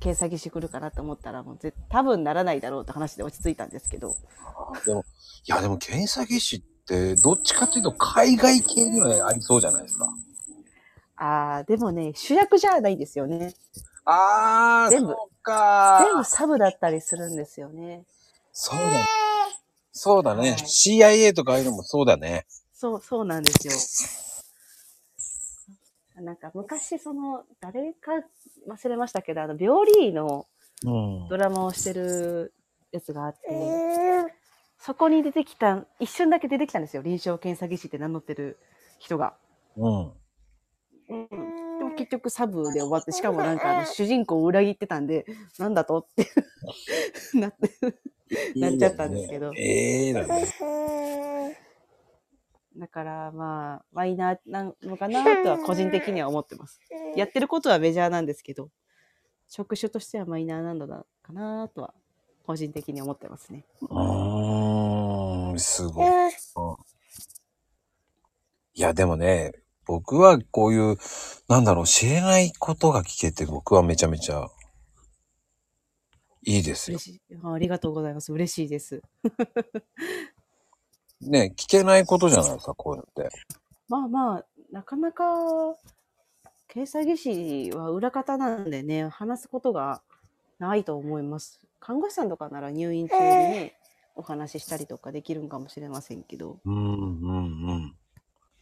[0.00, 4.16] 検査技師来るかなと思ったら、もうぜ多分ならないだろうって話で落ち着いたんですけど、
[4.86, 5.04] でも、
[5.46, 10.08] いや、でも検査技師って、どっちかっていうと海外系にはありそうじゃないですか。
[11.16, 13.54] あー、でもね、主役じゃないんですよね。
[14.06, 18.04] あー、全部か全部サブだったりするんですよね。
[18.52, 19.06] そうだね。
[19.92, 20.50] そうだね。
[20.52, 22.46] はい CIA とかああいうのもそうだね。
[22.72, 24.29] そう、そうなんですよ。
[26.20, 28.12] なんか昔、その、誰か
[28.68, 30.46] 忘れましたけど、あの、病理の
[30.84, 31.28] うん。
[31.28, 32.54] ドラマをしてる
[32.90, 33.38] やつがあって、
[34.78, 37.02] そこに出てきた、一瞬だけ出てきたんですよ。
[37.02, 38.58] 臨床検査技師って名乗ってる
[38.98, 39.34] 人が。
[39.76, 40.12] うん。
[41.10, 45.26] うん、でも結局サブで終わって、しかもなんかあの主人公を裏切ってたんで、
[45.58, 46.26] なんだとって
[47.36, 50.46] なって、なっちゃったんですけどええだね。
[52.76, 56.80] だからまあ、マイナーなのかなとは個人的には思ってます。
[57.16, 58.70] やってることはメジャーなんですけど、
[59.48, 61.94] 職種としてはマイナーなのだかなとは、
[62.46, 63.64] 個人的に思ってますね。
[63.82, 66.06] うーん、すごい。
[66.06, 66.76] うん
[68.72, 69.52] いや、でもね、
[69.84, 70.96] 僕はこういう、
[71.48, 74.48] なんだろう、知れないことが聞けて僕はめちゃめちゃ
[76.42, 77.12] いいですよ嬉。
[77.12, 77.20] しい。
[77.42, 78.32] あありがとうございます。
[78.32, 79.02] 嬉しいです。
[81.20, 83.36] ね、聞けないことじゃないですか、こういうのって。
[83.88, 85.24] まあまあ、なかなか、
[86.68, 90.02] 検査技師は裏方なんでね、話すことが
[90.58, 91.60] ないと思います。
[91.80, 93.76] 看護師さんとかなら入院中にね、
[94.14, 97.96] お話ししたりとかできるんかもしれませんけど、うん、うん、うん。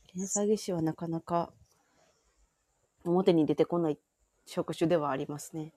[0.07, 1.53] 検査技師はなかなか
[3.05, 3.99] 表に出てこない
[4.47, 5.73] 職種ではありますね。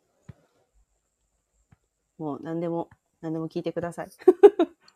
[2.17, 2.89] もう何でも、
[3.21, 4.09] 何でも聞いてください。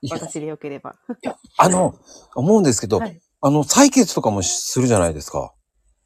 [0.10, 0.96] 私でよければ。
[1.58, 1.96] あの、
[2.36, 5.54] 思うんですけど、はいあの、採血とかもするじゃないですか。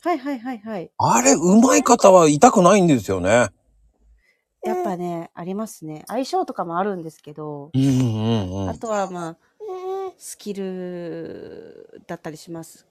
[0.02, 0.92] はいはいはいはい。
[0.98, 3.48] あれ、うまい方は痛くないんですよね。
[4.62, 6.04] やっぱね、ありますね。
[6.08, 8.74] 相性とかもあるんですけど、うん、うん、うんあ。
[8.78, 9.38] とはまあ、
[10.18, 12.86] スキルだったりします。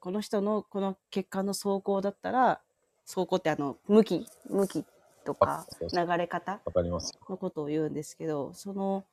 [0.00, 2.60] この人のこの血管の走行だったら、
[3.06, 4.84] 走行ってあの、向き、向き
[5.24, 7.16] とか流れ方わかります。
[7.28, 9.04] のことを言うんですけど、その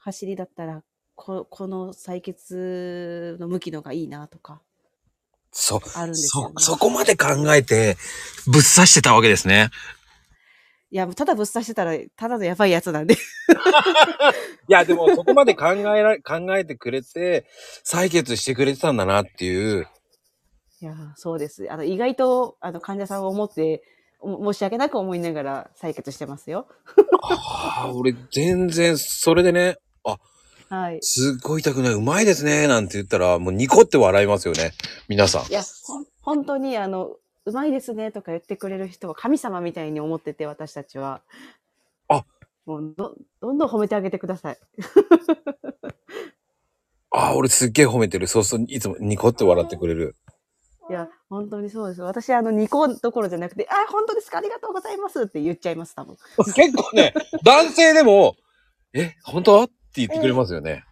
[0.00, 0.82] 走りだったら、
[1.14, 4.62] ここの採血の向きのがいいなとか、
[5.52, 7.96] そ、あるんですよねそ、そこまで考えて、
[8.46, 9.70] ぶっ刺してたわけですね。
[10.90, 13.14] いや、ただぶっ刺してたら、ただのやばいやつなんで。
[13.14, 13.16] い
[14.68, 17.44] や、でもそこまで考えら、考えてくれて、
[17.84, 19.86] 採血してくれてたんだなっていう。
[20.80, 21.70] いや、そうです。
[21.70, 23.82] あの、意外と、あの、患者さんを思って、
[24.22, 26.66] お申し訳なく思いながら採血してますよ。
[27.22, 30.18] ああ、俺全然、それでね、あ、
[30.68, 30.98] はい。
[31.02, 34.72] すっごい痛くない、うまいですね、なんて言ったら、もうニコって笑いますよね。
[35.08, 35.46] 皆さん。
[35.46, 41.22] いや、ほん本当に、あの、うまいですねとか言ってくれる人は神様みたいに思ってて、私たちは。
[42.08, 42.24] あ
[42.66, 44.58] もうど、どんどん褒めてあげてください。
[47.10, 48.26] あ あ、俺すっげえ褒めてる。
[48.26, 50.14] そうそう、いつもニコって笑ってくれる。
[50.88, 52.02] いや、本当にそうです。
[52.02, 54.38] 私、あの、ニコどころじゃなくて、あ、本当ですか？
[54.38, 56.16] ありがとうございますって言っちゃいます、多分。
[56.54, 58.36] 結構ね、男性でも、
[58.92, 59.70] え、本当？
[59.96, 60.84] 言ってくれますよね。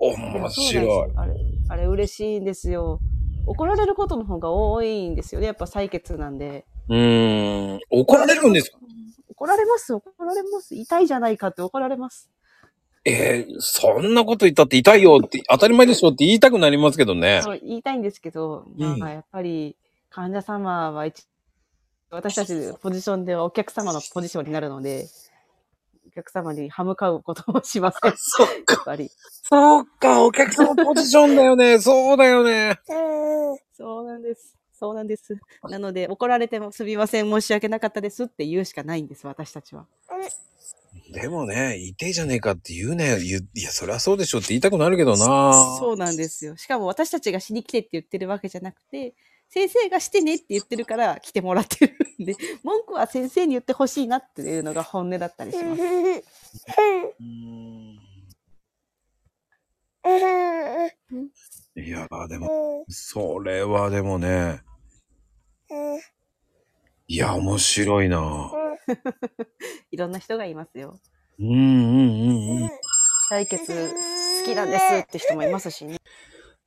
[0.00, 1.12] うなんです白いよ。
[1.16, 1.34] あれ、
[1.68, 3.00] あれ嬉しいんですよ。
[3.46, 5.46] 怒られることの方が多いんですよね。
[5.46, 6.66] やっぱ採血なんで。
[6.88, 8.78] うーん、怒られるんですか？
[9.30, 10.74] 怒られます、怒られます。
[10.74, 12.30] 痛いじゃないかって怒られます。
[13.04, 17.40] えー、そんなこと言ったって痛いよって、当たり前でしょって言いたくなりますけどね。
[17.42, 19.76] そう言いたいんですけど、うんまあ、やっぱり
[20.10, 21.24] 患者様は一
[22.10, 25.06] 私たちのポジションではお客様のポジションになるので、お
[26.18, 28.10] 客様に歯向かうことをしません。
[28.10, 29.10] や そっっか、ぱり。
[29.48, 31.78] そっか、お客様ポジションだよね。
[31.80, 32.78] そうだよね。
[33.76, 34.54] そうなんです。
[34.72, 35.36] そうなんです。
[35.64, 39.86] なので、怒られてもすみません、申し訳なかったですって言うしかないんです、私たちは。
[41.12, 43.18] でもね、いてえじゃねえかって言うね。
[43.20, 43.30] い
[43.62, 45.76] や、そりゃそうでしょって言いたくなるけどな。
[45.78, 46.56] そうなんですよ。
[46.56, 49.14] しかも私たちがしに来てって言ってるわけじゃなくて、
[49.50, 55.82] 先生がしてねって言ってるから来てもらってるんで、文句は先生に言ってほしいなっていうのが本音だったりします。
[61.76, 64.60] いやー、でも、それはでもね、
[67.06, 68.52] いや、面白いな。
[69.90, 71.00] いろんな人がいますよ。
[71.38, 72.70] うんうんうんうん。
[73.30, 75.96] 採血好きなんですって人もいますしね。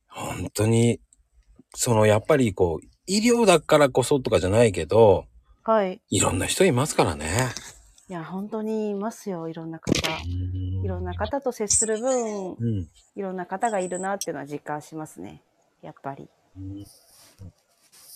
[0.08, 1.00] 本当に、
[1.74, 5.26] その、やっぱりこう、医療だからこそとかじゃないけど、
[5.64, 6.00] はい。
[6.10, 7.28] いろんな人いますからね。
[8.08, 9.48] いや、本当にいますよ。
[9.48, 9.92] いろんな方。
[10.24, 12.88] いろんな方と接する分、うん。
[13.16, 15.42] いろんな方がいるなっていうのは実感しますね。
[15.82, 16.28] やっぱり。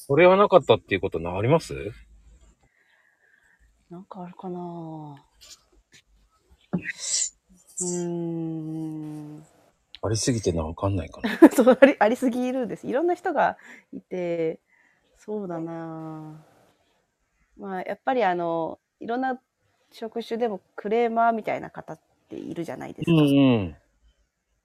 [0.06, 1.74] それはなかったっていうことあります？
[3.88, 5.24] なんかあるかな
[6.72, 9.46] うーん。
[10.02, 11.30] ありすぎてなわかんないかな。
[11.50, 12.86] そうありありすぎるんです。
[12.86, 13.56] いろんな人が
[13.92, 14.60] いて、
[15.16, 16.44] そうだな
[17.58, 19.40] まあ、やっぱりあの、いろんな
[19.90, 23.12] 職種でもクレーマーみたいな方っているじゃないですか。
[23.12, 23.76] うん。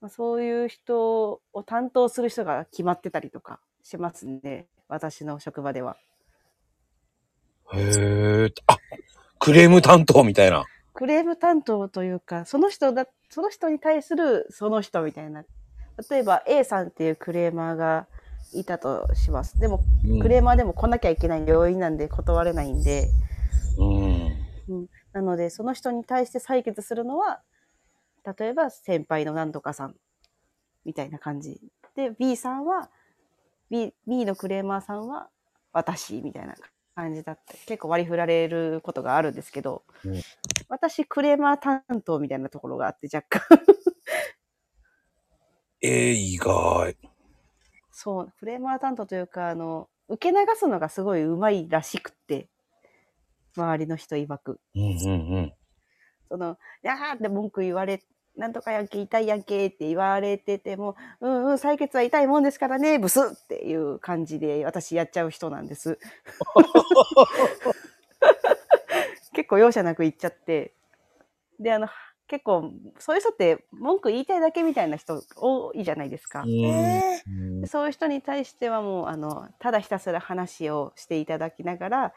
[0.00, 4.66] まあ、そういう人を担当する人が決まってたりとかしますね。
[4.88, 5.96] 私の職場では。
[7.72, 8.52] へえ。
[8.66, 8.76] あ、
[9.38, 10.64] クレーム担当みたいな。
[10.92, 15.42] クレーム担当というか、その人だ、その人に対するその人みたいな。
[16.10, 18.06] 例えば A さんっていうクレーマーが
[18.52, 19.58] いたとします。
[19.58, 23.08] でも、うんクレーマーでも来なきゃいけない要因なんで断れないんで、
[23.78, 23.84] う
[24.74, 24.86] ん。
[25.14, 27.40] なので、その人に対して採決するのは、
[28.38, 29.96] 例えば先輩のなんとかさん
[30.84, 31.58] みたいな感じ。
[31.96, 32.90] で、B さんは、
[33.70, 35.30] B, B のクレーマーさんは
[35.72, 36.54] 私みたいな
[36.94, 37.54] 感じだった。
[37.66, 40.22] 結構割り振られることがあるんですけど、うん
[40.68, 43.42] 私クレーマー担当みたいなところがあって若干。
[45.82, 46.96] えー、意外。
[47.90, 52.48] そう、クレーマー担当というか、あの、受け流すのがすごい上手いらしくって、
[53.54, 54.60] 周りの人曰く。
[54.74, 55.52] うんうんうん。
[56.30, 58.02] その、やーって文句言われ、
[58.36, 65.98] なんとかやんけ、痛いやんけって言われてても、うんうん、採血は痛いもんですからね、ブスっていう感じで私やっちゃう人なんです。
[69.34, 70.74] 結構容赦なく言っちゃって。
[71.58, 71.88] で、あの、
[72.26, 76.42] 結構、そういう人って文句言いたいだけみたいな人多いじゃないですか。
[76.42, 82.14] うんでそういう人に対してはもう、あの、ただひたすら話をしていただきながら、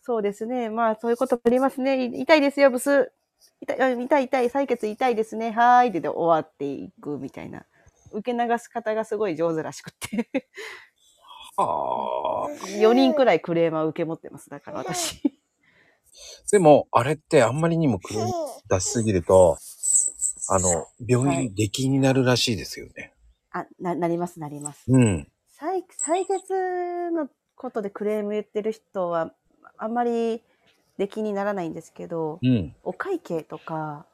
[0.00, 2.06] そうですね、まあそういうことありますね。
[2.06, 3.12] い痛いですよ、ブス。
[3.60, 5.50] 痛い、あ痛い、痛い、採血痛いですね。
[5.50, 5.92] はーい。
[5.92, 7.64] でで終わっていくみたいな。
[8.12, 10.28] 受け流す方がすごい上手らしくて。
[11.56, 12.50] はあ。
[12.78, 14.50] 4人くらいクレーマー受け持ってます。
[14.50, 15.20] だから私。
[16.50, 18.32] でも、あれってあんまりにもクレーム
[18.68, 19.58] 出しすぎると、
[20.48, 23.12] あの、病はい院出禁になるらしいですよね。
[23.50, 24.84] あ、な、なります、なります。
[24.88, 25.28] うん。
[25.58, 29.32] 採採血のことでクレーム言ってる人は、
[29.78, 30.42] あんまり
[30.98, 32.74] 出来にならないんですけど、うん。
[32.82, 34.06] お会計とか、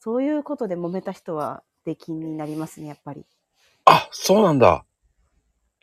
[0.00, 3.24] そういうことで揉めた人は出禁になりますね、やっぱり。
[3.84, 4.84] あ、そうなんだ。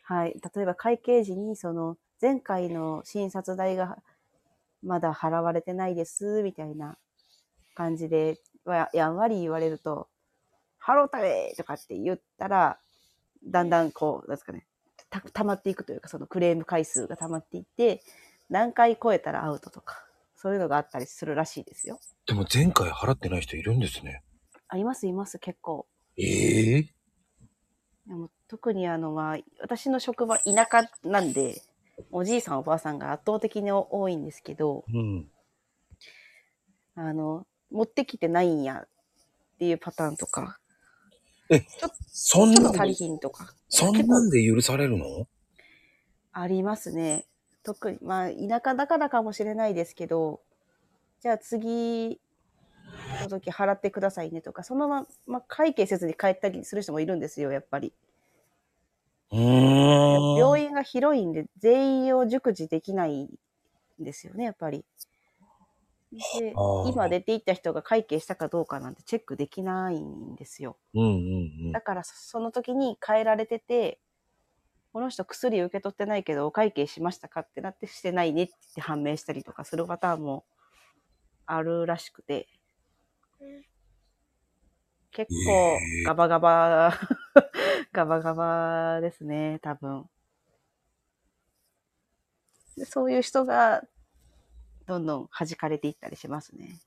[0.03, 0.39] はい。
[0.55, 3.97] 例えば会計時に、その、前回の診察代が
[4.81, 6.97] まだ払われてないです、みたいな
[7.75, 10.07] 感じで、わやんわり言われると、
[10.81, 12.79] 払うたれとかって言ったら、
[13.45, 14.65] だんだんこう、なんですかね、
[15.09, 18.01] た溜まっていくというか、そのクレーム回数が溜まっていって、
[18.49, 20.06] 何回超えたらアウトとか、
[20.39, 21.99] そういうのがあったりするらしいですよ。
[22.27, 24.21] でも前回払ってない人いるんですね。
[24.67, 25.87] あ、います、います、結構。
[26.15, 26.81] ええ？
[28.05, 31.61] でも特にあの、まあ、私の職場田舎なんで、
[32.11, 35.27] おじいさんおばあさんが圧倒的に多いんですけど、うん。
[36.95, 38.87] あの、持ってきてないんやっ
[39.57, 40.59] ていうパターンとか、
[42.07, 45.27] そんなんでちょっと足り、ひんとか、そんなんで許されるの？
[46.31, 47.25] ありますね。
[47.67, 50.39] 特に、まあ、田舎だからかもしれないですけど、
[51.19, 52.17] じゃあ次
[53.21, 57.93] の時払ってくださいねとか、そのまま会計せずに帰ったりする人もいるんですよ、やっぱり。
[59.29, 63.29] 病院が広いんで、全員を熟知できないん
[63.99, 64.85] ですよね、やっぱり。
[66.39, 70.77] ではあ、今出て行った人が会計したかどうかなんてチェックできないんですよ。
[70.93, 71.81] うんうんうんだ。
[71.81, 73.99] からそその時に変えられてて、
[74.97, 80.43] この人薬受け取ってないけどお会計しましたかってなってしてないねって判明したりとかするパターンも
[81.45, 82.47] あるらしくて。
[85.11, 86.99] 結構ガバガバ、
[87.93, 90.09] ガバガバですね、多分。
[92.75, 93.83] でそういう人が
[94.87, 96.79] どんどん弾かれていったりしますね。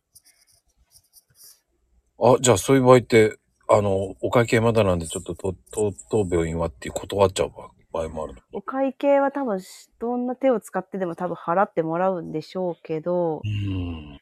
[2.18, 3.38] あ、じゃあそういう場合って、
[3.68, 7.52] あの、お会計まだなんでちょっとと、と、当病院はって断っちゃう
[7.92, 8.40] 場合もあるの。
[8.52, 9.60] お会計は多分、
[9.98, 14.20] どんな手を使ってでも多分払ってもらうんでしょうけどう、ん。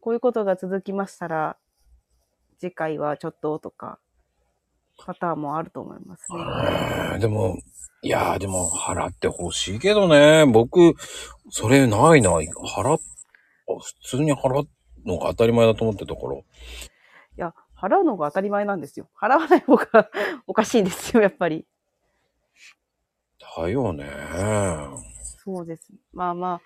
[0.00, 1.56] こういうことが続きましたら、
[2.58, 3.98] 次回はちょっととか、
[4.98, 6.38] パターンもあると思いますね。
[7.12, 7.58] えーでも、
[8.02, 10.44] いやーでも払ってほしいけどね。
[10.46, 10.94] 僕、
[11.50, 12.30] それないな。
[12.30, 13.00] 払っ、
[13.66, 14.68] 普通に払う
[15.06, 16.34] のが当たり前だと思ってたから。
[16.36, 16.42] い
[17.36, 19.08] や、払うのが当たり前なんですよ。
[19.20, 20.10] 払わない方が
[20.46, 21.66] おかしいんですよ、やっぱり。
[23.56, 24.06] だよね。
[25.44, 25.90] そうです。
[26.12, 26.60] まあま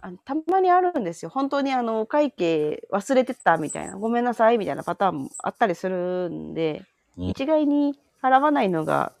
[0.00, 1.30] あ、あのたまにあるんですよ。
[1.30, 6.84] 本当にあの、お会計忘れてたみたいな、ごめんなさいみたいなパターンもあったりするんで、
[7.16, 9.12] うん一概に払わないのが、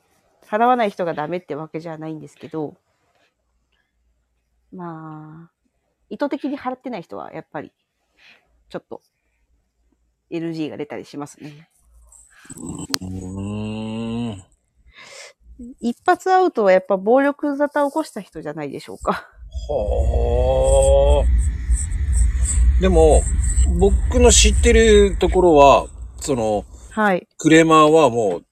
[0.46, 2.76] 払わない人がダメってわけじゃないんですけど、
[4.72, 5.50] まあ、
[6.10, 7.72] 意図的に払ってない人はやっぱり、
[8.68, 9.02] ちょっと、
[10.30, 11.68] NG が出たりしますね。
[12.56, 12.87] うーん。
[15.80, 19.28] 一発アウトはやっぱ暴力沙汰を起こした人じゃないでしょうか。
[19.68, 22.80] はあ。
[22.80, 23.22] でも、
[23.80, 25.88] 僕の知ってるところは、
[26.20, 27.26] その、はい。
[27.38, 28.44] クレーマーはもう、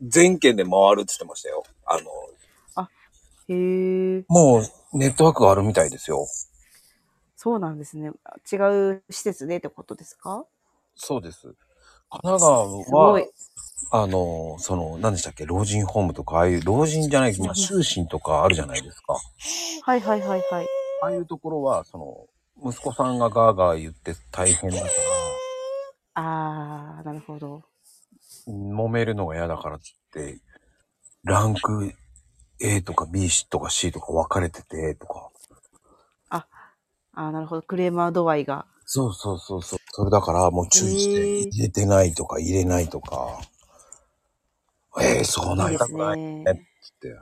[0.00, 1.64] 全県で回るって言ってましたよ。
[1.84, 2.02] あの、
[3.50, 3.54] へ
[4.18, 6.26] え、もう、ネットワークがあるみたいですよ。
[7.34, 8.12] そうなんですね。
[8.52, 10.44] 違う施設でってことですか？
[10.94, 11.54] そうです。
[12.10, 12.66] 神奈川
[13.12, 13.22] は、。
[13.90, 19.14] あの、その、何でしたっけ、老人ホームとか、ああいう、老人じゃない、まあ、終身とかあるじゃないですか。
[19.84, 20.66] はいはいはいはい。
[21.02, 24.90] ああいうところは、その、息子さんがガーガー言って大変だから、
[26.14, 27.62] あー、なるほど。
[28.48, 30.40] 揉めるのが嫌だからっつって、
[31.22, 31.92] ランク
[32.60, 35.30] A とか B とか C とか分かれてて、とか。
[36.30, 37.62] あー、なるほど。
[37.62, 38.66] クレーマー度合いが。
[38.84, 39.78] そうそうそうそう。
[39.92, 43.38] それだからもう注意して入れてないとか入れないとか。
[45.00, 46.16] えー、そうないりいですね。
[46.16, 46.68] ね。
[46.82, 47.18] つって。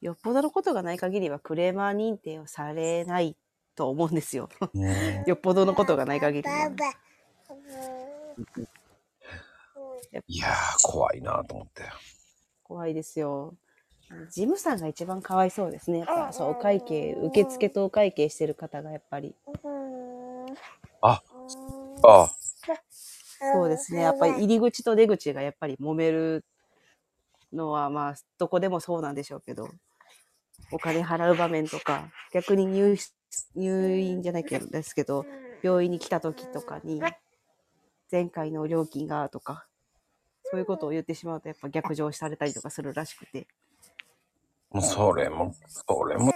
[0.00, 3.36] よっぽどのことがない限りはクレーマー認定をされない
[3.74, 4.48] と思うんですよ。
[4.72, 6.70] ねよっぽどのことがない限りは。
[10.26, 10.52] いやー、
[10.82, 11.82] 怖いなと思って。
[12.62, 13.54] 怖いですよ。
[14.30, 16.00] 事務さんが一番かわいそうですね。
[16.00, 19.34] やっぱそう、お会計、受付とお会計してる方がやっぱり。
[21.02, 21.22] あ、
[22.02, 22.30] あ、
[23.40, 24.02] そうですね。
[24.02, 26.44] やっぱり入り口と出口がやっぱり揉める
[27.52, 29.68] のは、まあ、どこでもそうなんでしょうけど、
[30.72, 33.12] お金払う場面とか、逆に入し
[33.54, 35.24] 入院じゃないけどですけど、
[35.62, 37.00] 病院に来た時とかに、
[38.10, 39.66] 前回の料金がとか、
[40.44, 43.46] そういうことを言ってしまうと、やっぱ逆上されたりとかするらしくて。
[44.70, 46.32] もうそれも、それも。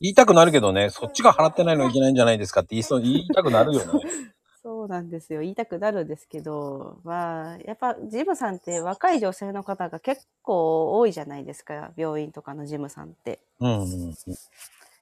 [0.00, 4.00] 言いたくなるけどね、そっちが払ってないのいけないんじゃないですかって言いそう、言いたくなるよね。
[4.62, 5.40] そうなんですよ。
[5.40, 11.90] 言いたくなるんですけど、まあ、やっぱジムさんって若い女性の方が結構多いじゃないですか。
[11.96, 13.40] 病院とかのジムさんって。
[13.58, 14.14] うんうん。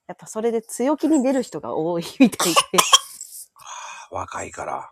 [0.07, 2.79] やっぱそれで強気に出る人が多いみたいで、
[4.09, 4.89] 若いから。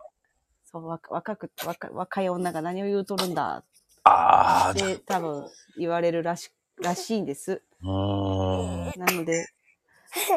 [0.64, 3.64] そう若若く若若い女が何を言うとるんだ
[4.04, 7.60] ああ、って多分言われるらしらしいんです。
[7.82, 9.00] うーん。
[9.00, 9.48] なので、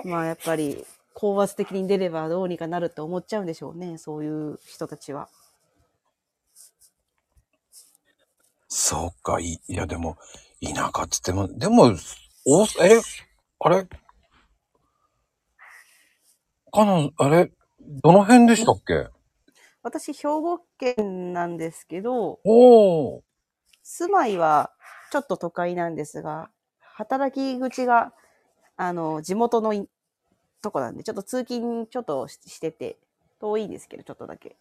[0.05, 0.83] まあやっぱり
[1.13, 5.29] 高圧的に出ればどうにかなるって思っちゃうんでしょうね、そういう人たちは。
[8.67, 10.17] そうか、い、いやでも、
[10.61, 11.93] 田舎っつっても、でも、
[12.45, 12.99] お、え、
[13.59, 13.87] あれ？
[16.71, 17.51] かな、あれ？
[18.01, 19.07] どの辺でしたっけ？
[19.83, 23.21] 私、兵庫県なんですけど、おー。
[23.83, 24.71] 住まいは
[25.11, 26.49] ちょっと都会なんですが、
[26.79, 28.13] 働き口が、
[28.77, 29.87] あの、地元のい
[30.63, 32.97] とこなんで、ちょっと通勤ちょっとししてて、
[33.39, 34.55] 遠いんですけど、ちょっとだけ。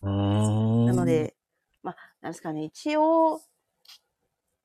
[0.00, 1.36] なの、で、
[1.82, 3.40] まあ、なんですかね、一応、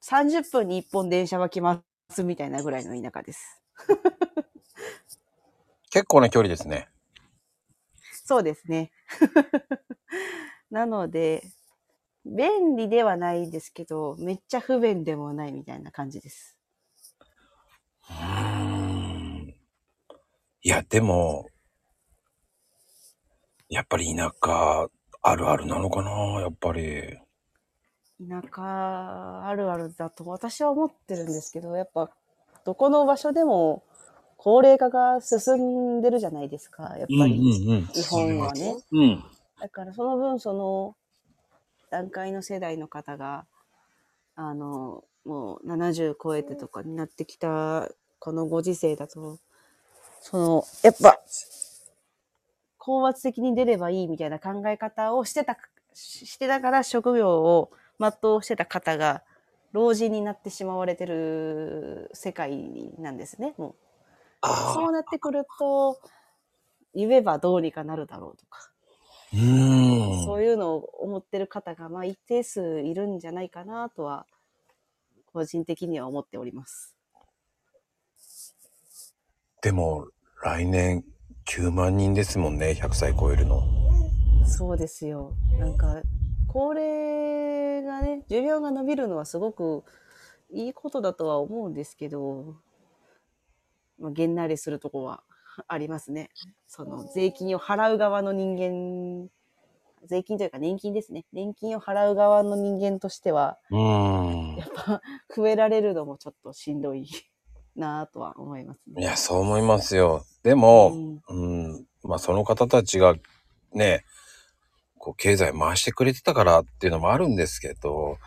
[0.02, 3.62] 30分に1本電車は来ますみたいなぐらいの田舎です。
[5.92, 6.88] 結構な距離ですね。
[8.26, 8.92] そうですね。
[10.72, 11.44] なので、
[12.26, 16.58] 便利ではないですけど、めっちゃ不便でもないみたいな感じです。
[20.64, 21.50] いや、でも、
[23.70, 24.90] やっぱり田舎
[25.22, 26.10] あるあるなのかな
[26.42, 27.18] やっぱり。
[28.20, 32.10] 田舎あるあるだと私は思ってるんですけど、やっぱ
[32.66, 33.84] どこの場所でも
[34.38, 37.18] 高齢化が進んでるじゃないですか、やっぱり。
[37.18, 37.86] うん。
[37.88, 38.76] 日本はね。
[38.92, 39.24] うん。
[39.60, 40.96] だからその分その
[41.90, 43.46] 段階の世代の方が、
[44.36, 47.90] あの、もう70超えてとかになってきた
[48.20, 49.40] このご時世だと、
[50.22, 51.20] その、やっぱ、
[52.78, 55.58] 高圧的に出ればいいみたいな考え方をしてた、
[55.94, 59.24] ししてながら職業を全うしてた方が、
[59.74, 63.76] 老人になってしまわれてる世界なんですね、も
[64.42, 64.48] う。
[64.74, 66.00] そうなってくると、
[66.96, 68.72] 言えばどうにかなるだろうとか、
[69.34, 70.26] う。
[70.26, 74.26] そういうのを思ってる方が、まあ一定数いるんじゃないかなとは、
[75.34, 76.97] 個人的には思っております。
[79.68, 80.08] でも、
[80.42, 81.04] 来年
[81.46, 83.64] 9万人ですもんね、100歳超えるの。
[84.46, 85.34] そうですよ。
[85.60, 86.02] なんか、
[86.48, 89.84] 高齢がね、寿命が伸びるのはすごく
[90.50, 92.56] いいことだとは思うんですけど、
[94.00, 95.22] まあ、げんなりするとこは
[95.68, 96.30] ありますね。
[96.70, 99.30] その税金を払う側の人間、
[100.06, 101.26] 税金というか年金ですね。
[101.34, 103.60] 年金を払う側の人間としては、
[104.58, 104.66] や。
[104.66, 105.02] っぱ
[105.36, 107.06] 増えられるのもちょっとしんどい
[107.78, 109.02] なぁとは思いますね。
[109.02, 110.26] いや、そう思いますよ。
[110.44, 113.16] でも、うんうん、まあその方たちが
[113.74, 114.04] ね、
[114.98, 118.18] こう経済回してくれてたからっていうのもあるんですけど、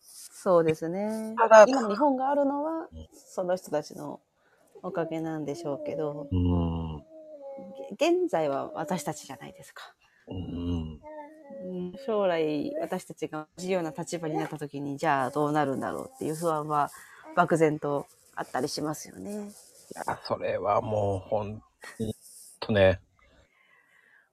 [0.00, 1.64] そうですねただ。
[1.66, 4.20] 今日本があるのは、その人たちの
[4.82, 6.98] おかげなんでしょうけど、うん、
[7.98, 9.94] げ現在は私たちじゃないですか。
[10.28, 16.90] うん、うん将来私たちが同じような立場になった時に、じゃあどうなるんだろうっていう不安は
[17.34, 18.06] 漠然と
[18.36, 19.32] あったりしますよね。
[19.32, 19.52] い
[19.94, 21.62] や、それはもう本
[21.98, 22.16] 当に、
[22.60, 23.00] とね、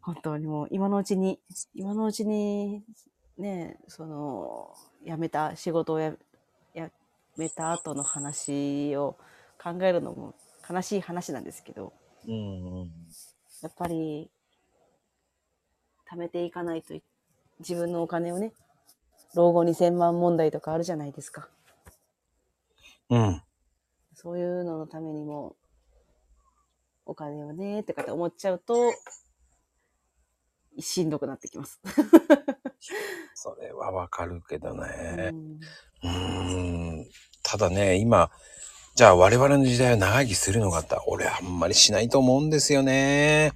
[0.02, 1.39] 本当にもう今のうちに、
[1.74, 2.84] 今のうちに、
[3.38, 4.74] ね、その、
[5.06, 6.14] 辞めた、仕事をや
[6.74, 6.89] や
[7.38, 9.18] めた後の話を
[9.62, 10.36] 考えるのも
[10.70, 11.93] 悲しい話なんですけど、
[12.28, 12.91] うん、
[13.62, 14.30] やっぱり、
[16.10, 17.04] 貯めていかないとい、
[17.60, 18.54] 自分のお金をね、
[19.36, 21.47] 老後2000万問題とかあるじゃないですか。
[23.10, 23.41] うん、
[24.22, 25.55] そういうののためにも、
[27.07, 28.93] お金をね、ってかって思っちゃうと、
[30.78, 31.82] しんどくなってきます。
[33.34, 35.36] それはわかるけどねう。
[35.36, 35.59] ん
[36.03, 37.05] うーん、
[37.41, 38.30] ただね、今、
[38.93, 43.53] じゃあ我々の時代は長生きするのかって、俺あんまりしないと思うんですよね。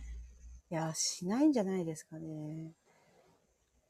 [0.71, 2.71] いや、しないんじゃないですかね。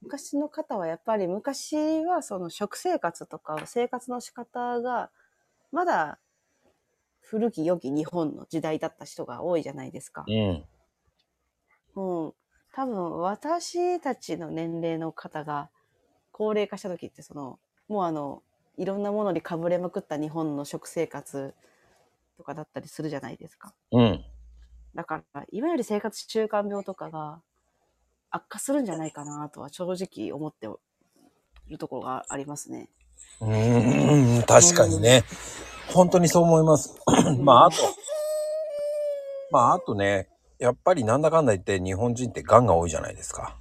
[0.02, 5.10] 昔の方はやっぱり昔はその食生活とか生活の仕方が
[5.72, 6.20] まだ
[7.36, 10.32] 古き良き日本の時代だった人が多いじゃないですかう。
[10.32, 10.64] ん。
[11.94, 12.36] もう
[12.74, 15.70] 多分私たちの年齢の方が
[16.32, 17.60] 高齢化した時ってその
[17.90, 18.42] もうあの
[18.78, 21.54] いろんなものにかぶれまくった日本の食生活
[22.38, 23.74] とかだったりするじゃないですか。
[23.92, 24.24] うん。
[24.94, 27.42] だから、いわゆる生活習慣病とかが
[28.30, 30.68] 悪化するんじゃないかなとは正直思って
[31.68, 32.90] いるところがありますね。
[33.42, 35.24] うーん、確かにね。
[35.94, 36.96] 本当にそう思います。
[37.42, 37.78] まあ、あと、
[39.52, 40.30] まあ、あとね、
[40.60, 43.58] やっぱりなんだかんだ言って日本人って癌が多いじゃないですか。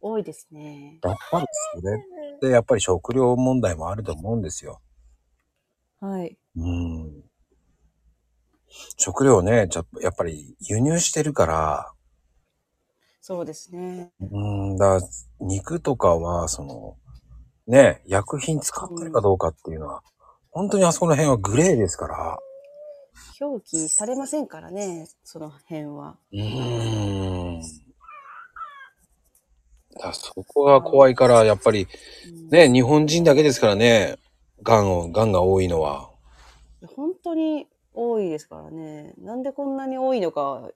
[0.00, 0.98] 多いですね。
[1.02, 1.46] やっぱり
[1.80, 4.80] それってやっぱり食料問題もあると思うんですよ。
[6.00, 6.36] はい。
[6.56, 7.22] うん。
[8.96, 11.92] 食料ね、ちょっとやっぱり輸入してるから、
[13.24, 14.10] そうですね。
[14.20, 15.00] うん、だ
[15.38, 16.96] 肉とかは、その、
[17.68, 20.02] ね、薬品使ってるかどうかっていうのは、
[20.52, 22.38] 本当にあそこの辺はグレーですから、
[23.40, 26.16] 表記されませんからね、その辺は。
[26.32, 27.60] うーん。
[30.00, 31.88] だそこが怖いから、やっぱり、
[32.28, 34.16] うんね、日本人だけですからね、
[34.62, 36.10] 癌を、癌が多いのは。
[36.96, 39.14] 本当に多いですからね。
[39.18, 40.70] なんでこんなに多いのか、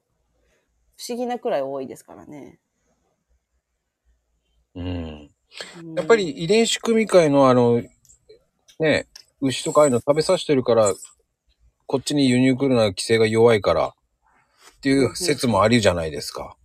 [0.96, 2.58] 不思議なくらい多いですからね。
[4.74, 4.86] うん。
[4.86, 7.82] うんやっぱり、遺伝子組み換えのあの、
[8.80, 9.06] ね、
[9.40, 10.94] 牛とかああいうの食べさせてるから、
[11.86, 16.56] こっちに輸入来るのは規制が弱いから、っていう説もありじゃないですか。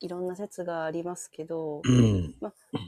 [0.00, 2.34] いろんな説がありますけど、うん。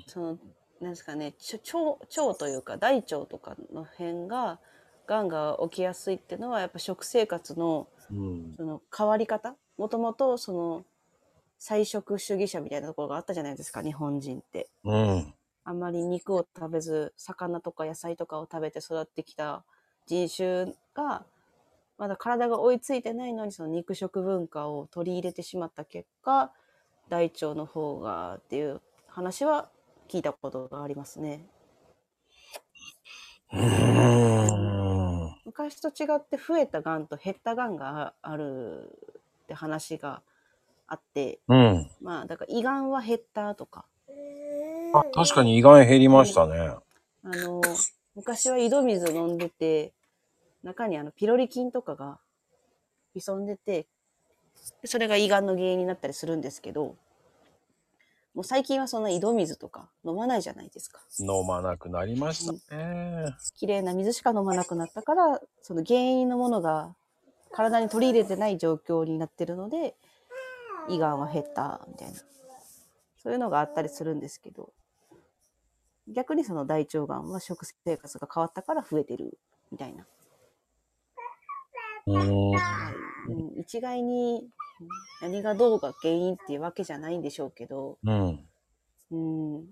[0.07, 0.39] その、
[0.81, 1.79] なんですかね、腸、
[2.23, 4.59] 腸というか大腸とかの辺が、
[5.07, 8.55] 癌が起きやすいっていうのは、やっぱ食生活の、うん。
[8.57, 9.57] その変わり方？
[9.77, 10.85] もともと、その、
[11.59, 14.69] 菜食主義者みたいなところがあったじゃないですか、日本人って。
[14.85, 15.35] うん。
[15.65, 19.65] あんまり肉を食べず、魚とか野菜とかを食べて育ってきた
[20.07, 21.25] 人種が、
[21.99, 26.53] まだ体が追いついてないのに、その肉食文化を取り入れてしまった結果、
[27.09, 29.71] 大腸の方がっていう話は
[30.09, 31.47] 聞いたことがありますね。
[33.53, 33.61] うー
[35.29, 35.43] ん。
[35.45, 38.91] 昔と違って増えたがんと減ったがんがある
[39.45, 40.23] って話が
[40.87, 41.91] あって、うん。
[42.01, 43.87] まあ、だから胃がんは減ったとか、
[44.95, 46.75] あ、確かに胃がん減りましたね。
[47.25, 47.61] あの、
[48.15, 49.93] 昔は井戸水飲んでて、
[50.63, 52.19] 中にあのピロリ菌とかが
[53.15, 53.87] 潜んでて、
[54.81, 56.97] でそれが胃がんの原因になったりするんですけど、
[58.35, 61.01] もう最近はそんな井戸水とか飲まないじゃないですか。
[61.19, 63.35] 飲まなくなりましたね。
[63.55, 66.95] 綺麗な水しか飲まなくなったから、その原因のものが
[67.51, 69.95] 体に取り入れてない状況になってるので、
[70.89, 72.19] 胃がんは減ったみたいな。
[73.23, 74.73] そういうのがあったりするんですけど、
[76.09, 79.39] 逆にその大腸がんは食生活が変わったから増えてる
[79.71, 80.07] みたいな。
[82.07, 82.53] うーん。
[83.29, 84.49] うん一概に
[84.81, 84.89] うん
[85.23, 88.49] 何がどうが原因っていうわけじゃないんでしょうけど、うん。
[89.13, 89.67] うん、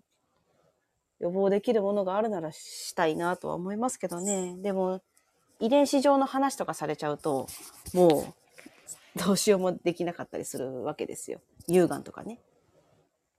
[1.19, 4.57] 予防できるものがあるならしたいなとは思いますけどね。
[4.63, 5.03] でも、
[5.59, 7.47] 遺伝子上の話とかされちゃうと、
[7.93, 8.35] も
[9.17, 11.41] う、どうしようもできなかったりするわけですよ。
[11.67, 12.41] 乳がんとかね。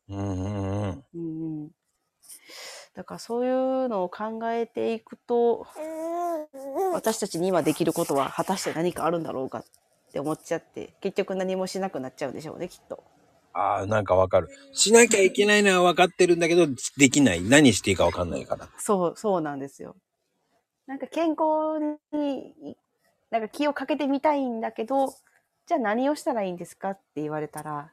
[0.10, 1.06] うんうんうん。
[1.14, 1.70] うんうん。
[2.94, 5.66] だからそういうのを考えていくと、
[6.94, 9.64] 私たちに今できることは果たして何かあるんだろうかっ
[10.12, 13.04] て思っちゃって、結局何もしなくなっちゃうんでしょうね、きっと。
[13.54, 14.50] ああ、なんかわかる。
[14.74, 16.68] しなきゃいけないのは分かってるんだけど、
[16.98, 17.42] できない。
[17.42, 18.70] 何していいか分かんないから。
[18.78, 19.96] そう、そうなんですよ。
[20.88, 21.80] なんか健康
[22.12, 22.76] に、
[23.30, 25.14] なんか気をかけてみたいんだけど、
[25.66, 27.92] じゃあ何をしたらいいんですかって言われたら、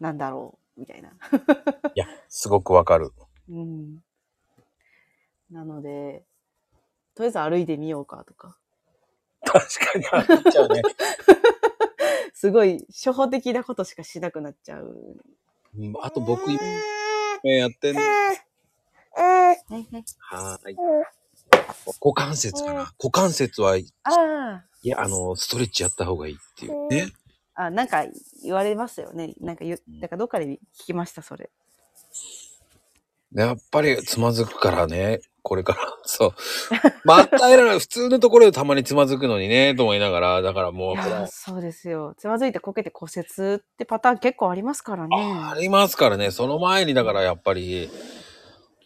[0.00, 1.08] なんだろうみたいな。
[1.08, 1.12] い
[1.98, 3.12] や、すごくわかる。
[3.48, 4.02] うん。
[5.50, 6.24] なので、
[7.14, 8.56] とりあえず歩いてみようかとか。
[9.44, 10.82] 確かに歩いちゃうね。
[12.34, 14.86] すごい初歩的なことしかしなくなっちゃう。
[15.78, 16.60] うんあと僕、今
[17.42, 18.00] やってんの。
[18.00, 18.36] はい
[19.68, 20.04] はい。
[20.18, 20.76] はーい。
[22.00, 22.92] 股関節かな。
[22.98, 27.12] 股関節は、いあや、あの、ストレッチやった方がいいっていうね。
[27.54, 28.04] あ、あ、なんか
[28.42, 29.34] 言われますよね。
[29.40, 31.50] なんかなんかどっかで聞きました、それ。
[33.32, 35.20] やっぱりつまずくからね。
[35.46, 35.78] これから。
[36.04, 36.34] そう。
[37.04, 37.78] まったいらない。
[37.78, 42.16] 普通のところでたまにつまずくのにね、 と思いながら、だからもういこれやーそうですよ。
[42.18, 45.16] つまずいてこけて骨折ってパターン結構ありますからね。
[45.16, 46.32] ありますからね。
[46.32, 47.88] その前に、だからやっぱり、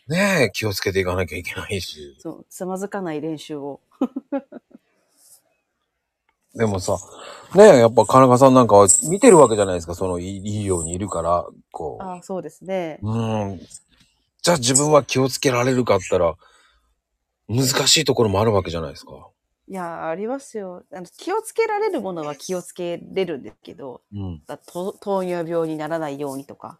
[0.06, 2.14] ねえ、気をつけていかなきゃいけないし。
[2.18, 3.80] そう、つまずかない練習を。
[6.54, 6.98] でもさ、
[7.54, 9.94] ねえ、やっぱ金川さんなんかは見てるわけじゃないですか。
[9.94, 12.98] そのいいいいようにいるから、こああ、そうですね。
[13.02, 13.10] う。
[13.10, 13.14] う
[13.54, 13.60] ん。
[14.42, 16.34] じゃあ自分は気をつけられるかって言ったら、
[17.50, 19.28] 難しいところもあるわけじゃないですか。
[19.68, 20.84] いやー、ありますよ。
[20.92, 24.42] あの気をつけられるものは気をつけれるんですけど、うん。
[24.46, 26.78] だと糖尿病にならないようにとか、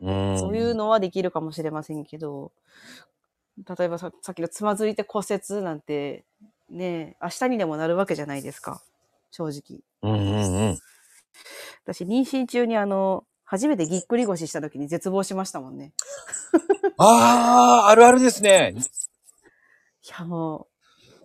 [0.00, 0.38] うん。
[0.38, 2.52] そういうのはできるかもしれませんけど、
[3.78, 6.24] 例えばささっきのつまずいて骨折なんて、
[6.70, 8.82] ね、明日にでもなるわけじゃないですか。
[9.30, 9.80] 正直。
[10.02, 10.78] うんうんうん。
[11.84, 15.92] 私、妊娠中にあの、初めてぎっくり腰した時に絶望しましたもんね。
[16.96, 18.74] ああ、あるあるですね。
[20.04, 20.68] いや、も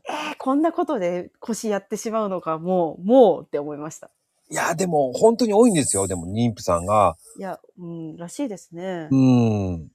[0.07, 4.09] う、えー、こんなことで腰やってしまうのか、もう、もうって思いました。
[4.49, 6.07] いや、でも本当に多いんですよ。
[6.07, 7.17] でも妊婦さんが。
[7.37, 9.15] いや、うん、らしいですねう。
[9.15, 9.91] ん。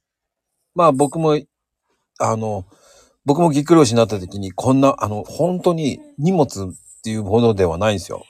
[0.75, 1.39] まあ僕も、
[2.19, 2.65] あの、
[3.25, 8.23] 僕もぎっくり腰になった時に、こんな、あの、本当に荷物っていうものではないんですよ。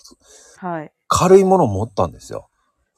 [0.58, 0.92] はい。
[1.08, 2.48] 軽いものを持ったんですよ。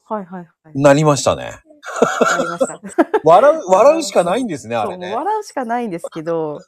[0.04, 0.80] はいはいはい。
[0.80, 1.60] なりましたね。
[1.92, 2.80] ありました。
[3.24, 5.14] 笑う、笑うしかないんですね、あれね。
[5.14, 6.60] 笑うしかないんですけど、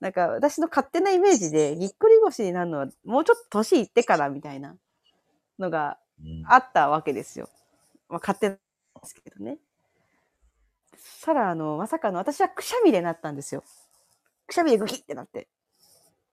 [0.00, 4.76] なんか私の勝手なイメージで、ぎっくり腰になるのはもうちょっと年いってからみたいな
[5.58, 7.48] のがうんあったわけですよ。
[8.08, 8.60] まあ勝手なんで
[9.04, 9.58] すけどね。
[10.96, 13.62] そしたら、あの、まさかの私はくしゃみでなったんですよ。
[14.46, 15.48] くしゃみでグキってなって。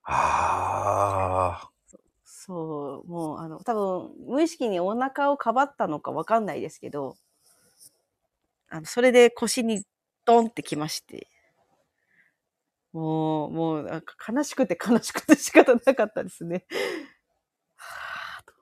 [0.03, 1.70] ああ。
[2.24, 7.18] そう、もう、あの、多分、無意識にお腹をかばったのかわかんないですけど、
[8.70, 9.84] あの、それで腰に
[10.26, 11.28] ドンってきまして、
[12.94, 16.66] もう、もう、なんか悲しくて悲しくて仕方なかったですね。
[17.76, 18.54] はぁと、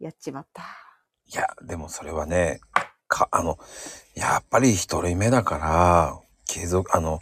[0.00, 0.62] やっちまった。
[1.26, 2.60] いや、でもそれはね、
[3.08, 3.58] か、あの、
[4.14, 7.20] やっぱり一人目だから、継続、あの、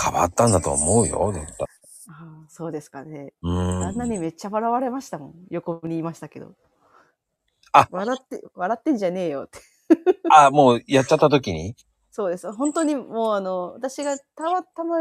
[0.00, 1.66] 変わったんだと思うよ、絶対。
[2.08, 3.32] ああそうですかね。
[3.42, 4.10] う旦那ん。
[4.10, 5.34] にめっちゃ笑われましたもん。
[5.50, 6.54] 横にいましたけど。
[7.72, 9.60] あ笑って、笑ってんじゃねえよって。
[10.30, 11.76] あ、もうやっちゃった時に？
[12.10, 12.52] そうです。
[12.52, 14.96] 本当にもうあの、私がたまたま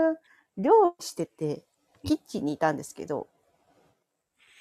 [0.58, 1.64] 料理してて、
[2.04, 3.28] キッチンにいたんですけど、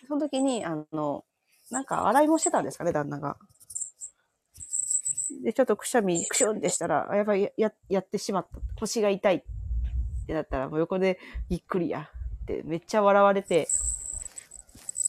[0.09, 1.25] その時に、あの、
[1.71, 3.37] なんか洗い物してたんですかね、旦那が。
[5.45, 8.61] で、ちょっとくしゃみ、くしゅんってしたら、あやばい、や、ややってしまった。
[8.79, 9.43] 腰が痛いっ
[10.27, 11.19] てなったら、もう横で
[11.49, 12.11] ぎっくりや
[12.43, 13.69] ってめっちゃ笑われて、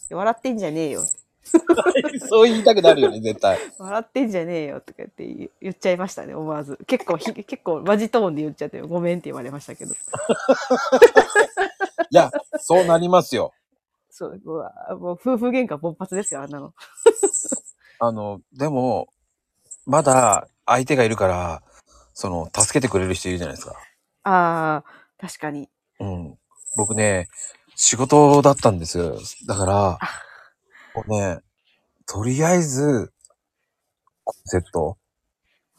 [0.09, 1.03] 笑ってんじゃねえよ。
[2.29, 3.57] そう言いたくなるよね、 絶対。
[3.77, 6.77] 笑ってんじゃねえよとかって言言っちゃいましたね、思わず。
[6.87, 9.93] 結構ひ、結構マジトーンで言っちゃって、ごめんって言われましたけど。
[12.09, 13.53] いや、そうなりますよ。
[14.09, 16.73] そう、うわもう夫婦喧嘩勃発ですよ、あんなの。
[17.99, 19.07] あの、でも、
[19.85, 21.63] まだ相手がいるから、
[22.13, 23.75] その、助けてくれる人いるじゃないですか。
[24.23, 25.69] ああ、確かに。
[25.99, 26.37] うん。
[26.77, 27.29] 僕ね、
[27.75, 29.17] 仕事だったんですよ。
[29.47, 29.99] だから、
[30.93, 31.39] こうね、
[32.05, 33.11] とりあえず、
[34.23, 34.97] コンセプト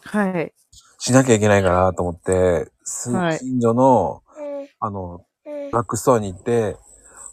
[0.05, 0.53] はい。
[0.99, 4.23] しなきゃいけないかなと思って、すはい近所の、
[4.81, 6.77] あの、ドラッグストアに行って、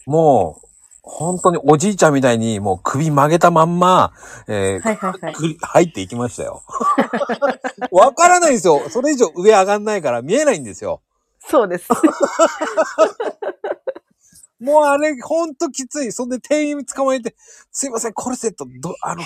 [0.05, 0.69] もう、
[1.01, 4.13] 本当におじいちゃんみたいにもう首曲げたまんま、
[4.47, 5.33] えーはいはいはい。
[5.33, 6.61] くり入っていきましたよ。
[7.91, 8.89] わからないんですよ。
[8.89, 11.01] それ以上上上がんないから見えないんですよ。
[11.39, 11.89] そうです。
[14.59, 16.11] もうあれ、ほんときつい。
[16.11, 17.35] そんで店員捕まえて、
[17.71, 19.23] すいません、コルセット、ど、あの、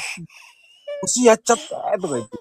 [1.01, 2.37] 腰やっちゃったとか言って。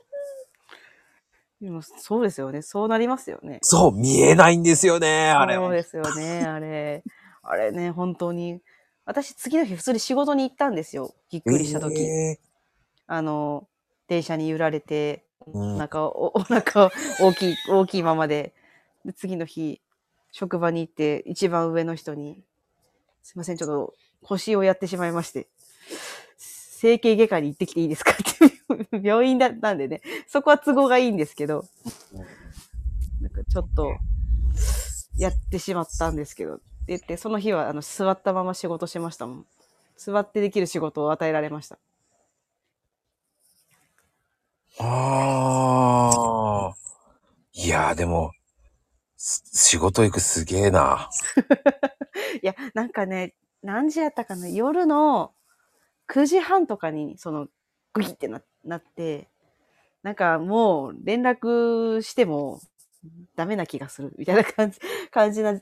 [1.62, 2.60] でもそうですよね。
[2.60, 3.60] そうなりますよね。
[3.62, 5.54] そう、見えないんですよね、あれ。
[5.54, 7.04] そうですよね、あれ。
[7.42, 8.60] あれね、本当に。
[9.04, 11.14] 私、次の日普通に仕事に行ったんですよ。
[11.30, 12.02] ぎっくりした時。
[12.02, 12.38] え
[13.06, 13.68] あの、
[14.08, 16.90] 電車に揺られて、お腹を、お お腹を
[17.20, 18.54] 大きい、大きいままで。
[19.04, 19.80] で、次の日、
[20.32, 22.42] 職場に行って、一番上の人に、
[23.22, 25.48] すいません、ちょっと腰をやってしまいまして、
[26.36, 28.16] 整形外科に行ってきていいですかっ
[28.90, 31.64] て、病院だったんでね、そこは都合がいいんですけど、
[33.20, 33.96] なんかちょっと、
[35.16, 39.46] やってしまったんですけど、って言って、その日はあの座ったまま仕事しましたもん。
[39.96, 41.78] 座ってできる仕事を与えられました。
[44.78, 46.74] ああ。
[47.52, 48.32] いやー、でも、
[49.24, 51.08] 仕事行くすげえな。
[52.42, 55.32] いや、なんかね、何時やったかな夜の
[56.08, 57.46] 9時半とかに、その、
[57.92, 59.28] グギってななって、
[60.02, 62.60] なんかもう連絡しても
[63.36, 64.80] ダメな気がするみたいな感じ、
[65.12, 65.60] 感じな、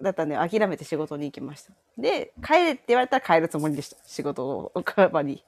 [0.00, 1.74] だったんで諦めて仕事に行きました。
[1.98, 3.98] で、帰れって言われたら帰るつもりでした。
[4.06, 4.72] 仕事を、
[5.12, 5.44] 場に。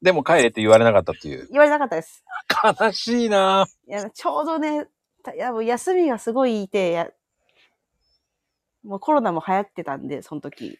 [0.00, 1.48] でも帰れって言われなかったっていう。
[1.50, 2.24] 言われなかったです。
[2.80, 4.86] 悲しいないや、ちょうどね、
[5.24, 7.10] たいやもう休みがすごいいて、や
[8.84, 10.78] もうコロナも流行ってたんで、その時。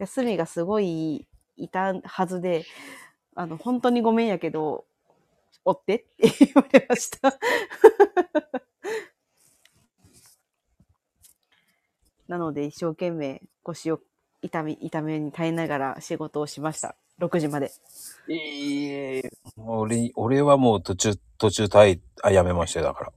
[0.00, 1.26] 休みがすごい
[1.56, 2.64] いたはずで、
[3.36, 4.86] あの、本当にごめんやけど、
[5.64, 6.06] 追ってって
[6.46, 7.38] 言われました。
[12.28, 14.00] なので、一生懸命腰を
[14.42, 16.96] 痛み、痛めに耐えながら仕事をしました。
[17.20, 17.70] 6時まで。
[18.28, 19.22] いい
[19.56, 23.12] 俺、俺はもう途中、途中退、あ、やめましたよ、だから。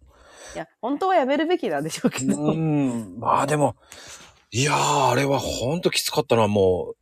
[0.56, 2.36] いや、本当はやめるべきなんでしょうけど。
[2.36, 3.20] うーん。
[3.20, 3.76] まあでも、
[4.52, 6.98] いやー、あれはほんときつかったな、もう。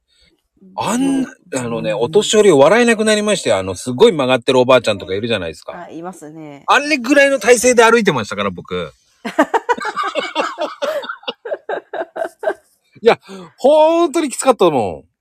[0.77, 5.83] あんな、あのね、お年寄り笑えなくなりまして、あの、すごい曲がってるおばあちゃんとかいるじゃないですか。
[5.83, 6.63] あ、いますね。
[6.67, 8.91] あれぐらいの体勢で歩いてましたから、僕。
[13.01, 13.19] いや、
[13.57, 15.14] ほんとにきつかったもん。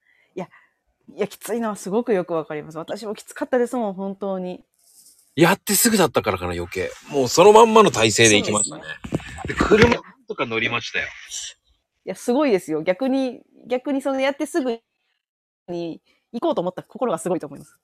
[1.17, 2.79] いや、きついのはすごくよくわかります。
[2.79, 4.65] 私もきつかったですもん、本当に。
[5.37, 6.91] やってすぐだったからかな、余計。
[7.09, 8.83] もうそのまんまの体勢で行きましたね。
[9.47, 9.97] で車
[10.27, 11.07] とか乗りましたよ。
[11.07, 12.83] いや、すごいですよ。
[12.83, 14.81] 逆に、逆にそのやってすぐ
[15.69, 16.03] に
[16.33, 17.79] 行こうと思った心がすごいと思います。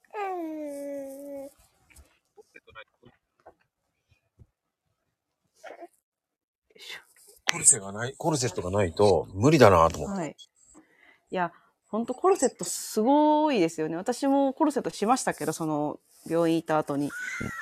[7.52, 10.20] コルセがない、コルセットがないと無理だなと思って。
[10.22, 10.36] はい。
[11.32, 11.52] いや、
[11.90, 13.96] 本当コルセットすごいですよね。
[13.96, 17.10] 私もコルセットしましたけど、その病院行った後に。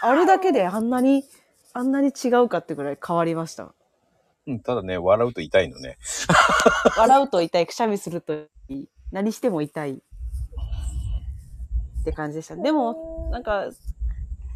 [0.03, 1.25] あれだけであんなに、
[1.73, 3.75] あんなに違うかってぐらい変わりました。
[4.47, 5.97] うん、ただね、笑うと痛いのね。
[6.97, 9.93] 笑うと痛い、くしゃみするといい、何しても痛い。
[9.93, 9.97] っ
[12.05, 12.57] て感じでした。
[12.57, 13.71] でも、なんか、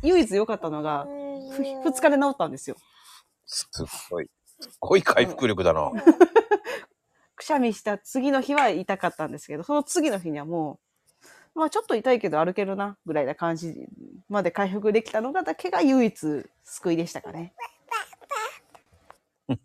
[0.03, 1.07] 唯一良かったのが、
[1.51, 2.77] ふ二日で治ったんですよ。
[3.47, 4.29] すっごい。
[4.61, 5.91] すっごい回復力だな。
[7.43, 10.79] くしゃみした次の日は痛かったんですけど、その次の日にはも
[11.55, 13.75] う、まあちょっと痛いけど歩けるな、ぐらいな感じ
[14.29, 17.53] まで回復できたのがだけが唯一救いでしたかね。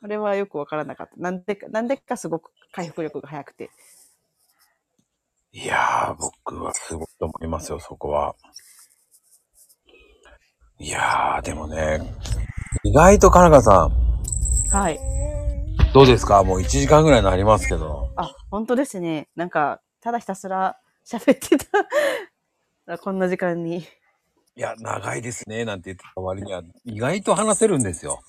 [0.00, 1.16] これはよくわからなかった。
[1.18, 3.70] なんでか、なんでかすごく回復力が早くて。
[5.52, 8.34] いやー、僕はすごいと思いますよ、そこは。
[10.78, 12.00] いやー、でもね、
[12.82, 14.10] 意外とかなかさん、
[14.70, 15.39] はい。
[15.92, 16.44] どうですか？
[16.44, 18.10] もう1時間ぐらいになりますけど。
[18.16, 19.28] あ、本当ですね。
[19.34, 21.56] なんか、ただひたすら 喋って
[22.86, 22.98] た。
[22.98, 23.78] こんな時間に。
[23.78, 23.82] い
[24.56, 28.20] や、長いですね、なんて言ってた割には、意外と話せるんですよ。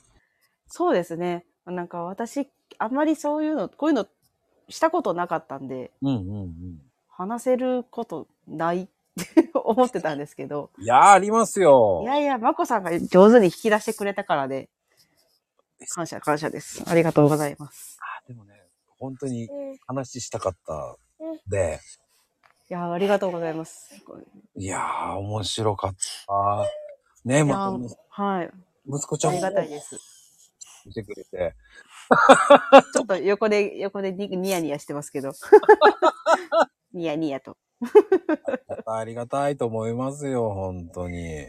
[0.67, 1.45] そうですね。
[1.65, 4.07] なんか私、あんまりそういうの、こういうの
[4.69, 6.81] したことなかったんで、うんうんうん。
[7.09, 12.05] 話せることないって 思ってたんですけど、いやー、ありますよい。
[12.05, 14.69] やいや、まこさんが上手に引き出してくれたからで、
[15.89, 16.83] 感謝、感謝です。
[16.87, 17.97] ありがとうございます。
[18.01, 18.53] あでもね、
[18.99, 19.49] 本当に
[19.87, 20.97] 話したかった
[21.47, 21.79] で、
[22.71, 23.93] やー、ありがとうございます。
[24.55, 26.65] いやー、面白かった。
[27.25, 28.51] ね、いやまーはい。
[28.87, 29.99] 息子ちゃんもありがたいです。
[30.85, 31.55] 見てくれて。
[32.93, 35.33] ちょっと横で、横でニニヤニヤしてますけど。
[36.93, 37.57] ニヤニヤと。
[38.85, 41.47] ありがたいと思いますよ、本当に。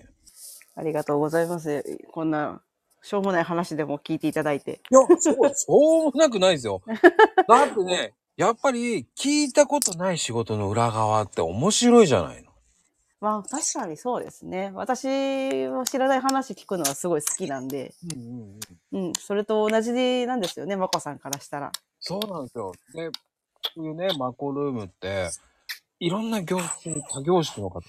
[0.75, 1.85] ありがとうございます。
[2.11, 2.63] こんな、
[3.03, 4.81] しょうもない話でも聞いていただいて。
[4.91, 6.83] いや、そう、そうもなくないですよ。
[7.49, 12.53] だってね、やっぱり聞いたことない仕事の裏側って面白いじゃないの。
[13.21, 14.73] まあ、確かにそうですね。
[14.75, 15.07] 私
[15.69, 18.61] も知らない話聞くのはすごい好きなんで、うんうん
[18.93, 19.07] うん。
[19.07, 19.93] うん、それと同じ
[20.27, 21.71] なんですよね、まこさんからしたら。
[22.01, 22.73] そうなんですよ。
[22.95, 23.15] で、こ
[23.77, 25.31] ういうね、マコルームって、
[26.01, 27.81] いろんな業種、他業種の方、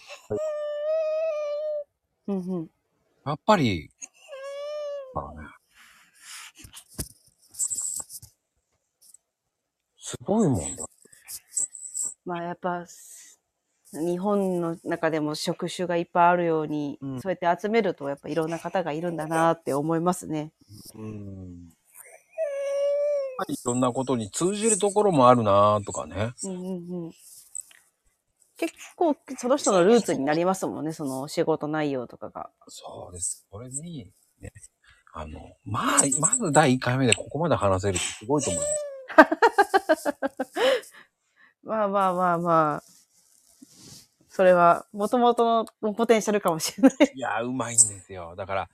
[2.27, 2.69] うんうん。
[3.25, 3.89] やっぱり。
[9.97, 10.85] すごいもんだ。
[12.25, 12.85] まあやっぱ、
[13.93, 20.51] 日本の中でも職種がいっぱいあるように、うんそうやって集めるとやっぱいろんな方がいるんだなって思いますね。
[20.95, 21.69] うん。
[23.47, 26.31] いろんなことに通じるところもあるなとかね。
[26.43, 27.11] うんうんうん。
[28.57, 32.49] 結構その人のルーツになりますもんね、その仕事内容とかが。
[32.67, 33.45] そうです。
[33.49, 34.51] これに、ね、
[35.13, 40.09] あの、まあ、まず第1回目でここまで話せるってすごいと思います。
[41.63, 42.83] まあまあまあまあ。
[44.27, 47.11] それは、もともとのポテンシャルかもしれない。
[47.13, 48.33] いや、うまいんですよ。
[48.35, 48.69] だから、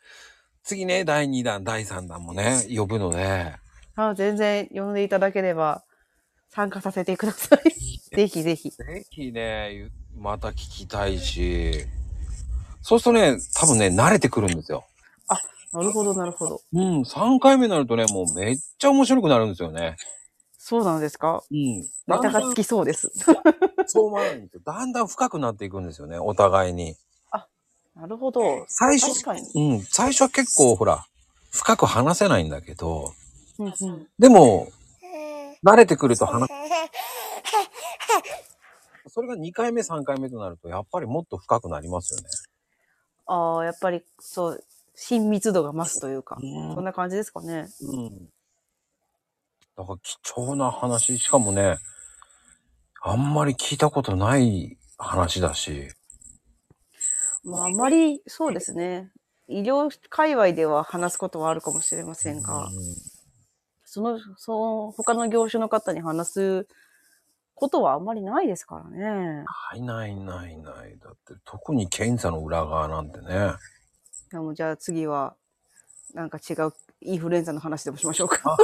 [0.64, 3.54] 次ね、第2弾、第3弾もね、呼ぶので、
[3.96, 5.84] あ全然呼んでいただければ
[6.48, 8.16] 参加させてください。
[8.16, 8.70] ぜひぜひ。
[8.70, 11.86] ぜひね、また聞きたいし、
[12.82, 14.86] そうするとね、多分ね、慣れてくるんですよ。
[15.72, 16.61] なるほど、なるほど。
[16.74, 19.97] うん、3回目になるとね、もうめっちゃ面白くなるんですよね。
[20.57, 21.43] そうなんですか？
[21.49, 21.82] うん。
[21.82, 23.11] ネタがつきそうです。
[23.88, 24.61] そう思わないんですよ。
[24.65, 26.95] だんだん深くなっていくんですよね、お互いに。
[27.95, 28.65] なるほど。
[28.70, 29.11] 最初。
[29.55, 31.05] うん、最初は結構ほら、
[31.51, 33.13] 深く話せないんだけど、
[33.57, 34.07] うんうん。
[34.17, 34.72] でも、
[35.65, 36.49] 慣れてくると話、
[39.07, 42.28] それが2回目、3回目となると、やっぱりもっと深くなりますよね。
[43.26, 44.63] ああ、やっぱり、そう、
[45.02, 47.68] 親密度が増すというか、うんそんな感じですかね。
[47.82, 48.10] うん。
[49.78, 51.78] だから貴重な話、しかもね、
[53.02, 55.88] あんまり聞いたことない話だし、
[57.45, 59.10] まあ、あまり、そうですね。
[59.47, 62.72] 医療界隈では話すことはあるかもしれませんが、うん
[63.86, 66.68] その、その、他の業種の方に話す
[67.56, 69.00] ことはあんまりないですからね。
[69.00, 69.45] な
[69.76, 71.00] いないないない。
[71.00, 73.54] だって、特に検査の裏側なんてね。
[74.32, 75.36] いやもうじゃあ次は、
[76.14, 76.72] なんか違う
[77.02, 78.56] インフルエンザの話でもしましょうか。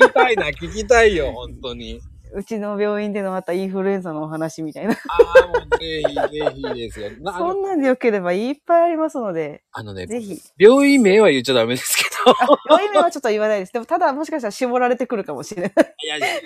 [0.00, 2.00] 聞きたいな、聞きたいよ、本当に。
[2.32, 4.92] うちの病院でのまたインフルエンザのお話みたいな。
[4.92, 4.96] あ
[5.44, 7.10] あ、もうぜひぜひですよ。
[7.20, 10.40] なあのそんなんでよければいっぱいありますので、あのね、ぜひ。
[10.56, 12.36] 病院名は言っちゃダメですけど。
[12.68, 13.72] 病院名はちょっと言わないです。
[13.72, 15.72] でも、ただもしかしたら絞られてくるかもしれない。
[16.04, 16.42] いやいやいやい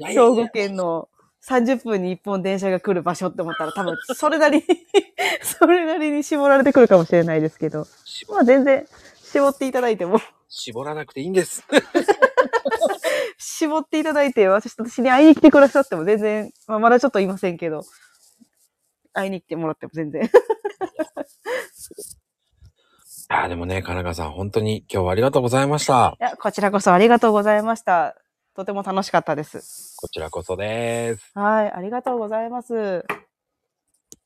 [0.00, 1.08] やい兵庫や県の
[1.48, 4.64] 30分に1本電車が来る場所って思ったら多分それなりに、
[5.42, 7.86] それなりに絞られてくるかもしれないですけど。
[8.30, 8.86] まあ全然
[9.22, 11.62] 絞っていただいても、絞らなくていいんです。
[13.36, 17.82] 絞っていただいて私私に会いに来てくださっても全然、まあまだちょっといませんけど、
[19.12, 20.30] 会いに来てもらっても全然。
[23.28, 26.16] ああ、でもね、金川さん、本当に今日はありがとうございました。
[26.20, 28.16] いや、こちらこそありがとうございました。
[28.54, 29.96] とても楽しかったです。
[29.96, 31.32] こちらこそです。
[31.34, 33.04] はい、ありがとうございます。